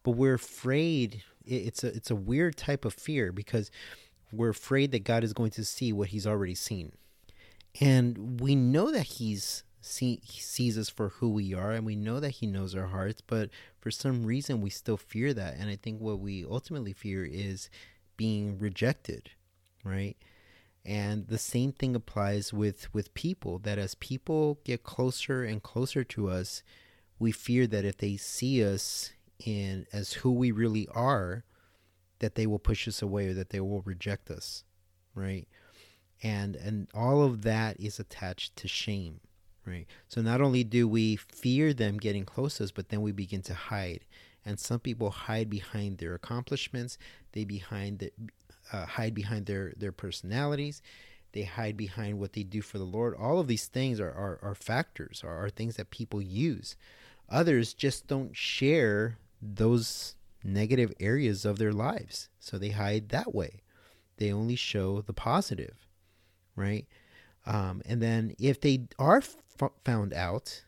but 0.03 0.11
we're 0.11 0.35
afraid 0.35 1.23
it's 1.45 1.83
a 1.83 1.87
it's 1.87 2.11
a 2.11 2.15
weird 2.15 2.57
type 2.57 2.85
of 2.85 2.93
fear 2.93 3.31
because 3.31 3.71
we're 4.31 4.49
afraid 4.49 4.91
that 4.91 5.03
God 5.03 5.23
is 5.23 5.33
going 5.33 5.51
to 5.51 5.65
see 5.65 5.91
what 5.91 6.09
he's 6.09 6.27
already 6.27 6.55
seen. 6.55 6.93
And 7.81 8.39
we 8.39 8.55
know 8.55 8.91
that 8.91 9.05
he's 9.05 9.63
see 9.81 10.19
he 10.23 10.41
sees 10.41 10.77
us 10.77 10.89
for 10.89 11.09
who 11.09 11.29
we 11.29 11.53
are 11.53 11.71
and 11.71 11.85
we 11.85 11.95
know 11.95 12.19
that 12.19 12.31
he 12.31 12.47
knows 12.47 12.75
our 12.75 12.87
hearts, 12.87 13.21
but 13.25 13.49
for 13.79 13.91
some 13.91 14.25
reason 14.25 14.61
we 14.61 14.69
still 14.69 14.97
fear 14.97 15.33
that. 15.33 15.55
And 15.57 15.69
I 15.69 15.75
think 15.75 16.01
what 16.01 16.19
we 16.19 16.45
ultimately 16.45 16.93
fear 16.93 17.25
is 17.25 17.69
being 18.17 18.59
rejected, 18.59 19.31
right? 19.83 20.17
And 20.85 21.27
the 21.27 21.37
same 21.37 21.71
thing 21.71 21.95
applies 21.95 22.53
with 22.53 22.93
with 22.93 23.13
people 23.13 23.59
that 23.59 23.77
as 23.77 23.95
people 23.95 24.59
get 24.63 24.83
closer 24.83 25.43
and 25.43 25.61
closer 25.61 26.03
to 26.03 26.29
us, 26.29 26.63
we 27.17 27.31
fear 27.31 27.67
that 27.67 27.85
if 27.85 27.97
they 27.97 28.17
see 28.17 28.63
us 28.63 29.11
in 29.45 29.85
as 29.93 30.13
who 30.13 30.31
we 30.31 30.51
really 30.51 30.87
are 30.93 31.43
that 32.19 32.35
they 32.35 32.45
will 32.45 32.59
push 32.59 32.87
us 32.87 33.01
away 33.01 33.27
or 33.27 33.33
that 33.33 33.49
they 33.49 33.59
will 33.59 33.81
reject 33.81 34.29
us 34.29 34.63
right? 35.15 35.47
And 36.23 36.55
and 36.55 36.87
all 36.93 37.23
of 37.23 37.43
that 37.43 37.79
is 37.79 37.99
attached 37.99 38.55
to 38.57 38.67
shame 38.67 39.21
right? 39.65 39.85
So 40.07 40.21
not 40.21 40.41
only 40.41 40.63
do 40.63 40.87
we 40.87 41.15
fear 41.15 41.73
them 41.73 41.97
getting 41.97 42.25
close 42.25 42.57
to 42.57 42.63
us 42.65 42.71
but 42.71 42.89
then 42.89 43.01
we 43.01 43.11
begin 43.11 43.41
to 43.43 43.53
hide. 43.53 44.05
And 44.45 44.59
some 44.59 44.79
people 44.79 45.11
hide 45.11 45.49
behind 45.49 45.97
their 45.97 46.15
accomplishments. 46.15 46.97
They 47.33 47.43
behind 47.43 47.99
the, 47.99 48.11
uh, 48.71 48.85
hide 48.85 49.13
behind 49.13 49.45
their 49.45 49.73
their 49.77 49.91
personalities. 49.91 50.81
They 51.33 51.43
hide 51.43 51.77
behind 51.77 52.17
what 52.17 52.33
they 52.33 52.43
do 52.43 52.61
for 52.61 52.79
the 52.79 52.85
lord. 52.85 53.15
All 53.15 53.39
of 53.39 53.47
these 53.47 53.67
things 53.67 53.99
are 53.99 54.11
are, 54.11 54.39
are 54.41 54.55
factors 54.55 55.21
are, 55.23 55.45
are 55.45 55.49
things 55.49 55.75
that 55.75 55.91
people 55.91 56.21
use. 56.21 56.75
Others 57.29 57.73
just 57.73 58.07
don't 58.07 58.35
share 58.35 59.19
those 59.41 60.15
negative 60.43 60.93
areas 60.99 61.45
of 61.45 61.57
their 61.57 61.73
lives. 61.73 62.29
So 62.39 62.57
they 62.57 62.69
hide 62.69 63.09
that 63.09 63.33
way. 63.33 63.61
They 64.17 64.31
only 64.31 64.55
show 64.55 65.01
the 65.01 65.13
positive, 65.13 65.87
right? 66.55 66.85
Um, 67.45 67.81
and 67.85 68.01
then 68.01 68.35
if 68.39 68.59
they 68.59 68.87
are 68.97 69.17
f- 69.17 69.71
found 69.83 70.13
out 70.13 70.63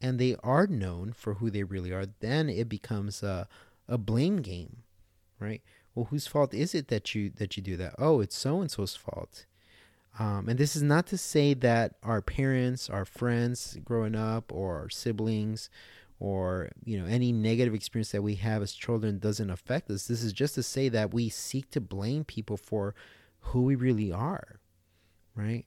and 0.00 0.18
they 0.18 0.36
are 0.42 0.66
known 0.66 1.12
for 1.12 1.34
who 1.34 1.50
they 1.50 1.62
really 1.62 1.92
are, 1.92 2.06
then 2.20 2.48
it 2.48 2.68
becomes 2.68 3.22
a, 3.22 3.48
a 3.88 3.98
blame 3.98 4.38
game, 4.38 4.78
right? 5.38 5.62
Well, 5.94 6.06
whose 6.06 6.26
fault 6.26 6.54
is 6.54 6.74
it 6.74 6.88
that 6.88 7.14
you 7.14 7.30
that 7.30 7.56
you 7.56 7.62
do 7.62 7.76
that? 7.78 7.94
Oh, 7.98 8.20
it's 8.20 8.36
so 8.36 8.60
and 8.60 8.70
so's 8.70 8.94
fault. 8.94 9.46
Um, 10.18 10.48
and 10.48 10.58
this 10.58 10.74
is 10.74 10.82
not 10.82 11.06
to 11.08 11.18
say 11.18 11.54
that 11.54 11.94
our 12.02 12.20
parents, 12.20 12.90
our 12.90 13.04
friends 13.04 13.78
growing 13.84 14.16
up, 14.16 14.52
or 14.52 14.78
our 14.78 14.90
siblings, 14.90 15.70
or 16.20 16.70
you 16.84 16.98
know 16.98 17.06
any 17.06 17.32
negative 17.32 17.74
experience 17.74 18.12
that 18.12 18.22
we 18.22 18.34
have 18.36 18.62
as 18.62 18.72
children 18.72 19.18
doesn't 19.18 19.50
affect 19.50 19.90
us. 19.90 20.06
This 20.06 20.22
is 20.22 20.32
just 20.32 20.54
to 20.56 20.62
say 20.62 20.88
that 20.88 21.14
we 21.14 21.28
seek 21.28 21.70
to 21.70 21.80
blame 21.80 22.24
people 22.24 22.56
for 22.56 22.94
who 23.40 23.62
we 23.62 23.74
really 23.74 24.12
are, 24.12 24.60
right? 25.34 25.64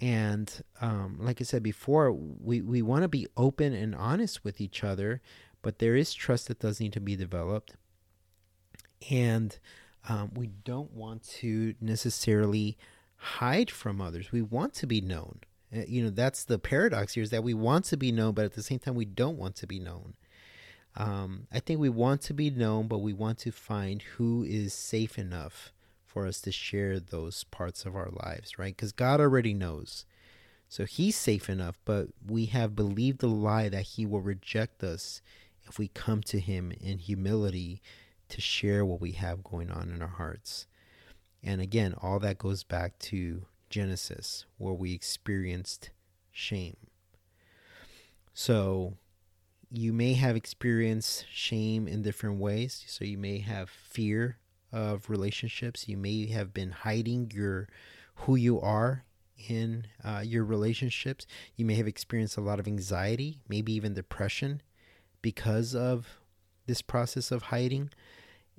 And 0.00 0.52
um, 0.80 1.18
like 1.20 1.40
I 1.40 1.44
said 1.44 1.62
before, 1.62 2.12
we, 2.12 2.60
we 2.60 2.82
want 2.82 3.02
to 3.02 3.08
be 3.08 3.26
open 3.36 3.72
and 3.74 3.94
honest 3.94 4.44
with 4.44 4.60
each 4.60 4.84
other, 4.84 5.20
but 5.60 5.80
there 5.80 5.96
is 5.96 6.14
trust 6.14 6.46
that 6.48 6.60
does 6.60 6.78
need 6.78 6.92
to 6.92 7.00
be 7.00 7.16
developed. 7.16 7.74
And 9.10 9.58
um, 10.08 10.30
we 10.34 10.46
don't 10.46 10.92
want 10.92 11.24
to 11.40 11.74
necessarily 11.80 12.78
hide 13.16 13.70
from 13.70 14.00
others. 14.00 14.30
We 14.30 14.42
want 14.42 14.72
to 14.74 14.86
be 14.86 15.00
known. 15.00 15.40
Uh, 15.74 15.80
you 15.86 16.02
know, 16.02 16.10
that's 16.10 16.44
the 16.44 16.58
paradox 16.58 17.14
here 17.14 17.22
is 17.22 17.30
that 17.30 17.44
we 17.44 17.54
want 17.54 17.84
to 17.86 17.96
be 17.96 18.12
known, 18.12 18.32
but 18.32 18.44
at 18.44 18.54
the 18.54 18.62
same 18.62 18.78
time, 18.78 18.94
we 18.94 19.04
don't 19.04 19.38
want 19.38 19.56
to 19.56 19.66
be 19.66 19.78
known. 19.78 20.14
Um, 20.96 21.46
I 21.52 21.60
think 21.60 21.78
we 21.78 21.88
want 21.90 22.22
to 22.22 22.34
be 22.34 22.50
known, 22.50 22.88
but 22.88 22.98
we 22.98 23.12
want 23.12 23.38
to 23.40 23.52
find 23.52 24.02
who 24.02 24.44
is 24.44 24.72
safe 24.72 25.18
enough 25.18 25.72
for 26.06 26.26
us 26.26 26.40
to 26.40 26.50
share 26.50 26.98
those 26.98 27.44
parts 27.44 27.84
of 27.84 27.94
our 27.94 28.10
lives, 28.10 28.58
right? 28.58 28.74
Because 28.74 28.92
God 28.92 29.20
already 29.20 29.54
knows. 29.54 30.04
So 30.68 30.84
he's 30.84 31.16
safe 31.16 31.48
enough, 31.48 31.78
but 31.84 32.08
we 32.26 32.46
have 32.46 32.74
believed 32.74 33.20
the 33.20 33.28
lie 33.28 33.68
that 33.68 33.82
he 33.82 34.04
will 34.04 34.20
reject 34.20 34.82
us 34.82 35.22
if 35.68 35.78
we 35.78 35.88
come 35.88 36.22
to 36.24 36.40
him 36.40 36.72
in 36.80 36.98
humility 36.98 37.80
to 38.30 38.40
share 38.40 38.84
what 38.84 39.00
we 39.00 39.12
have 39.12 39.44
going 39.44 39.70
on 39.70 39.90
in 39.90 40.02
our 40.02 40.08
hearts. 40.08 40.66
And 41.42 41.60
again, 41.60 41.94
all 42.02 42.18
that 42.20 42.38
goes 42.38 42.64
back 42.64 42.98
to 43.00 43.42
Genesis, 43.68 44.44
where 44.56 44.74
we 44.74 44.92
experienced 44.92 45.90
shame. 46.30 46.76
So 48.32 48.94
you 49.70 49.92
may 49.92 50.14
have 50.14 50.36
experienced 50.36 51.26
shame 51.30 51.88
in 51.88 52.02
different 52.02 52.38
ways. 52.38 52.84
So 52.86 53.04
you 53.04 53.18
may 53.18 53.38
have 53.40 53.68
fear 53.68 54.38
of 54.72 55.10
relationships. 55.10 55.88
You 55.88 55.96
may 55.96 56.26
have 56.26 56.54
been 56.54 56.70
hiding 56.70 57.32
your 57.34 57.68
who 58.14 58.36
you 58.36 58.60
are 58.60 59.04
in 59.48 59.86
uh, 60.04 60.22
your 60.24 60.44
relationships. 60.44 61.26
You 61.56 61.64
may 61.64 61.74
have 61.74 61.86
experienced 61.88 62.36
a 62.36 62.40
lot 62.42 62.58
of 62.58 62.66
anxiety, 62.66 63.40
maybe 63.48 63.72
even 63.72 63.94
depression, 63.94 64.62
because 65.22 65.74
of 65.74 66.18
this 66.66 66.82
process 66.82 67.30
of 67.30 67.42
hiding, 67.42 67.90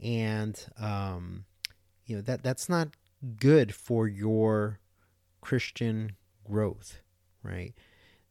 and 0.01 0.65
um, 0.79 1.45
you 2.05 2.15
know 2.15 2.21
that 2.21 2.43
that's 2.43 2.69
not 2.69 2.89
good 3.37 3.73
for 3.73 4.07
your 4.07 4.78
Christian 5.41 6.13
growth, 6.43 6.99
right? 7.43 7.73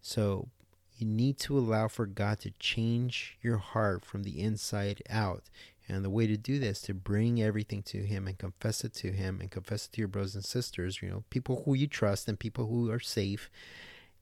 So 0.01 0.49
you 0.97 1.07
need 1.07 1.39
to 1.39 1.57
allow 1.57 1.89
for 1.89 2.07
God 2.07 2.41
to 2.41 2.51
change 2.59 3.39
your 3.41 3.59
heart 3.59 4.05
from 4.05 4.25
the 4.25 4.41
inside 4.41 5.03
out. 5.09 5.45
And 5.89 6.05
the 6.05 6.11
way 6.11 6.27
to 6.27 6.37
do 6.37 6.59
this 6.59 6.83
to 6.83 6.93
bring 6.93 7.41
everything 7.41 7.83
to 7.85 8.05
him 8.05 8.27
and 8.27 8.37
confess 8.37 8.85
it 8.85 8.93
to 8.95 9.11
him 9.11 9.41
and 9.41 9.51
confess 9.51 9.87
it 9.87 9.93
to 9.93 10.03
your 10.03 10.09
brothers 10.09 10.35
and 10.35 10.45
sisters, 10.45 11.01
you 11.01 11.09
know, 11.09 11.25
people 11.31 11.63
who 11.65 11.73
you 11.75 11.87
trust 11.87 12.29
and 12.29 12.39
people 12.39 12.67
who 12.67 12.91
are 12.91 13.01
safe 13.01 13.49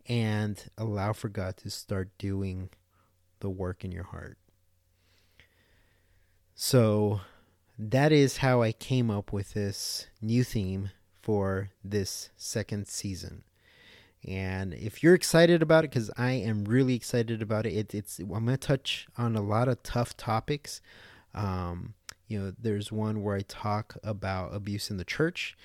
and 0.08 0.70
allow 0.78 1.12
for 1.12 1.28
God 1.28 1.56
to 1.58 1.70
start 1.70 2.10
doing 2.18 2.70
the 3.40 3.50
work 3.50 3.84
in 3.84 3.90
your 3.90 4.04
heart. 4.04 4.38
So 6.54 7.22
that 7.78 8.12
is 8.12 8.38
how 8.38 8.62
I 8.62 8.70
came 8.70 9.10
up 9.10 9.32
with 9.32 9.54
this 9.54 10.06
new 10.22 10.44
theme 10.44 10.90
for 11.26 11.70
this 11.82 12.30
second 12.36 12.86
season. 12.86 13.42
And 14.24 14.72
if 14.72 15.02
you're 15.02 15.12
excited 15.12 15.60
about 15.60 15.82
it, 15.82 15.90
because 15.90 16.08
I 16.16 16.30
am 16.34 16.64
really 16.66 16.94
excited 16.94 17.42
about 17.42 17.66
it, 17.66 17.72
it 17.72 17.94
it's 17.96 18.20
I'm 18.20 18.28
going 18.28 18.46
to 18.46 18.56
touch 18.56 19.08
on 19.18 19.34
a 19.34 19.42
lot 19.42 19.66
of 19.66 19.82
tough 19.82 20.16
topics. 20.16 20.80
Um, 21.34 21.94
you 22.28 22.38
know, 22.38 22.52
there's 22.56 22.92
one 22.92 23.24
where 23.24 23.34
I 23.34 23.40
talk 23.40 23.96
about 24.04 24.54
abuse 24.54 24.88
in 24.88 24.98
the 24.98 25.04
church. 25.04 25.56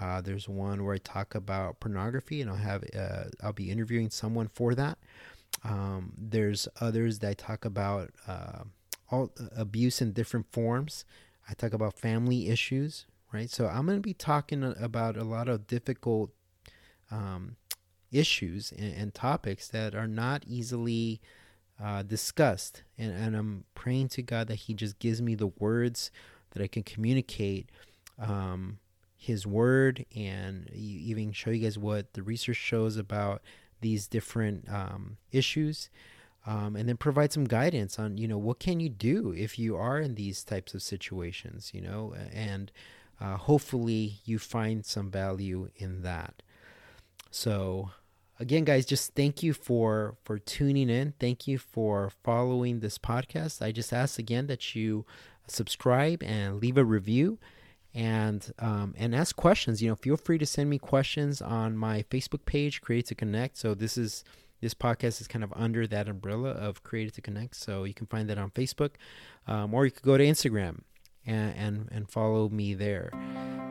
Uh, 0.00 0.22
there's 0.22 0.48
one 0.48 0.86
where 0.86 0.94
I 0.94 0.98
talk 0.98 1.34
about 1.34 1.80
pornography, 1.80 2.40
and 2.40 2.48
I'll 2.48 2.56
have 2.56 2.82
uh, 2.98 3.24
I'll 3.42 3.52
be 3.52 3.70
interviewing 3.70 4.08
someone 4.08 4.48
for 4.48 4.74
that. 4.74 4.96
Um, 5.64 6.14
there's 6.16 6.66
others 6.80 7.18
that 7.18 7.28
I 7.28 7.34
talk 7.34 7.66
about 7.66 8.08
uh, 8.26 8.62
all 9.10 9.32
abuse 9.54 10.00
in 10.00 10.12
different 10.12 10.46
forms. 10.50 11.04
I 11.46 11.52
talk 11.52 11.74
about 11.74 11.98
family 11.98 12.48
issues, 12.48 13.04
right? 13.32 13.50
So 13.50 13.66
I'm 13.66 13.86
going 13.86 13.98
to 13.98 14.02
be 14.02 14.14
talking 14.14 14.62
about 14.80 15.16
a 15.16 15.24
lot 15.24 15.48
of 15.48 15.66
difficult 15.66 16.30
um, 17.10 17.56
issues 18.12 18.72
and, 18.72 18.94
and, 18.94 19.14
topics 19.14 19.68
that 19.68 19.94
are 19.94 20.06
not 20.06 20.44
easily 20.46 21.20
uh, 21.82 22.02
discussed. 22.02 22.82
And, 22.98 23.12
and 23.12 23.36
I'm 23.36 23.64
praying 23.74 24.08
to 24.10 24.22
God 24.22 24.48
that 24.48 24.56
He 24.56 24.74
just 24.74 24.98
gives 24.98 25.20
me 25.20 25.34
the 25.34 25.48
words 25.58 26.10
that 26.52 26.62
I 26.62 26.66
can 26.66 26.82
communicate 26.82 27.70
um, 28.18 28.78
His 29.16 29.46
word 29.46 30.04
and 30.14 30.70
even 30.72 31.32
show 31.32 31.50
you 31.50 31.64
guys 31.64 31.78
what 31.78 32.12
the 32.14 32.22
research 32.22 32.56
shows 32.56 32.96
about 32.96 33.42
these 33.80 34.06
different 34.06 34.68
um, 34.72 35.16
issues. 35.32 35.90
Um, 36.46 36.74
and 36.74 36.88
then 36.88 36.96
provide 36.96 37.34
some 37.34 37.44
guidance 37.44 37.98
on 37.98 38.16
you 38.16 38.26
know 38.26 38.38
what 38.38 38.58
can 38.58 38.80
you 38.80 38.88
do 38.88 39.34
if 39.36 39.58
you 39.58 39.76
are 39.76 40.00
in 40.00 40.14
these 40.14 40.42
types 40.42 40.72
of 40.72 40.80
situations 40.80 41.70
you 41.74 41.82
know 41.82 42.14
and 42.32 42.72
uh, 43.20 43.36
hopefully 43.36 44.20
you 44.24 44.38
find 44.38 44.84
some 44.84 45.10
value 45.10 45.70
in 45.76 46.02
that. 46.02 46.42
So 47.30 47.90
again 48.38 48.64
guys 48.64 48.86
just 48.86 49.14
thank 49.14 49.42
you 49.42 49.52
for 49.52 50.16
for 50.24 50.38
tuning 50.38 50.88
in. 50.88 51.14
Thank 51.20 51.46
you 51.46 51.58
for 51.58 52.10
following 52.24 52.80
this 52.80 52.98
podcast. 52.98 53.62
I 53.62 53.70
just 53.70 53.92
ask 53.92 54.18
again 54.18 54.46
that 54.46 54.74
you 54.74 55.04
subscribe 55.46 56.22
and 56.22 56.60
leave 56.60 56.78
a 56.78 56.84
review 56.84 57.38
and 57.94 58.52
um, 58.58 58.94
and 58.96 59.14
ask 59.14 59.36
questions. 59.36 59.82
You 59.82 59.90
know 59.90 59.96
feel 59.96 60.16
free 60.16 60.38
to 60.38 60.46
send 60.46 60.70
me 60.70 60.78
questions 60.78 61.42
on 61.42 61.76
my 61.76 62.02
facebook 62.04 62.44
page 62.46 62.80
create 62.80 63.06
to 63.06 63.14
connect. 63.14 63.58
So 63.58 63.74
this 63.74 63.98
is 63.98 64.24
this 64.60 64.74
podcast 64.74 65.20
is 65.20 65.28
kind 65.28 65.44
of 65.44 65.52
under 65.56 65.86
that 65.86 66.08
umbrella 66.08 66.50
of 66.50 66.82
created 66.82 67.14
to 67.14 67.20
connect. 67.20 67.56
So 67.56 67.84
you 67.84 67.94
can 67.94 68.06
find 68.06 68.28
that 68.30 68.38
on 68.38 68.50
facebook 68.50 68.92
um, 69.46 69.74
or 69.74 69.84
you 69.84 69.90
could 69.90 70.04
go 70.04 70.16
to 70.16 70.24
instagram 70.24 70.80
and, 71.26 71.54
and 71.56 71.88
and 71.92 72.10
follow 72.10 72.48
me 72.48 72.74
there 72.74 73.10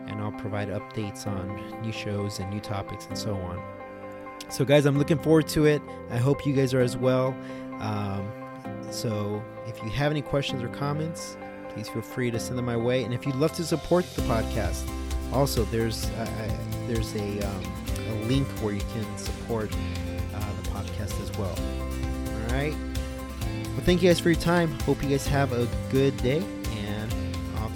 and 0.07 0.21
i'll 0.21 0.31
provide 0.39 0.69
updates 0.69 1.27
on 1.27 1.81
new 1.81 1.91
shows 1.91 2.39
and 2.39 2.49
new 2.49 2.59
topics 2.59 3.05
and 3.07 3.17
so 3.17 3.35
on 3.35 3.61
so, 4.49 4.65
guys, 4.65 4.85
I'm 4.87 4.97
looking 4.97 5.19
forward 5.19 5.47
to 5.49 5.65
it. 5.65 5.81
I 6.09 6.17
hope 6.17 6.45
you 6.45 6.53
guys 6.53 6.73
are 6.73 6.81
as 6.81 6.97
well. 6.97 7.35
Um, 7.79 8.27
so, 8.89 9.43
if 9.67 9.81
you 9.83 9.89
have 9.91 10.11
any 10.11 10.23
questions 10.23 10.63
or 10.63 10.69
comments, 10.69 11.37
please 11.69 11.87
feel 11.87 12.01
free 12.01 12.31
to 12.31 12.39
send 12.39 12.57
them 12.57 12.65
my 12.65 12.75
way. 12.75 13.03
And 13.03 13.13
if 13.13 13.27
you'd 13.27 13.35
love 13.35 13.53
to 13.53 13.63
support 13.63 14.05
the 14.15 14.23
podcast, 14.23 14.89
also 15.31 15.65
there's 15.65 16.09
uh, 16.11 16.57
there's 16.87 17.15
a, 17.15 17.41
um, 17.41 17.63
a 18.09 18.15
link 18.25 18.47
where 18.63 18.73
you 18.73 18.81
can 18.93 19.17
support 19.19 19.71
uh, 20.33 20.39
the 20.63 20.69
podcast 20.69 21.21
as 21.21 21.37
well. 21.37 21.55
All 21.55 22.55
right. 22.55 22.75
Well, 23.73 23.85
thank 23.85 24.01
you 24.01 24.09
guys 24.09 24.19
for 24.19 24.31
your 24.31 24.41
time. 24.41 24.71
Hope 24.79 25.03
you 25.03 25.09
guys 25.09 25.27
have 25.27 25.53
a 25.53 25.67
good 25.91 26.17
day, 26.17 26.43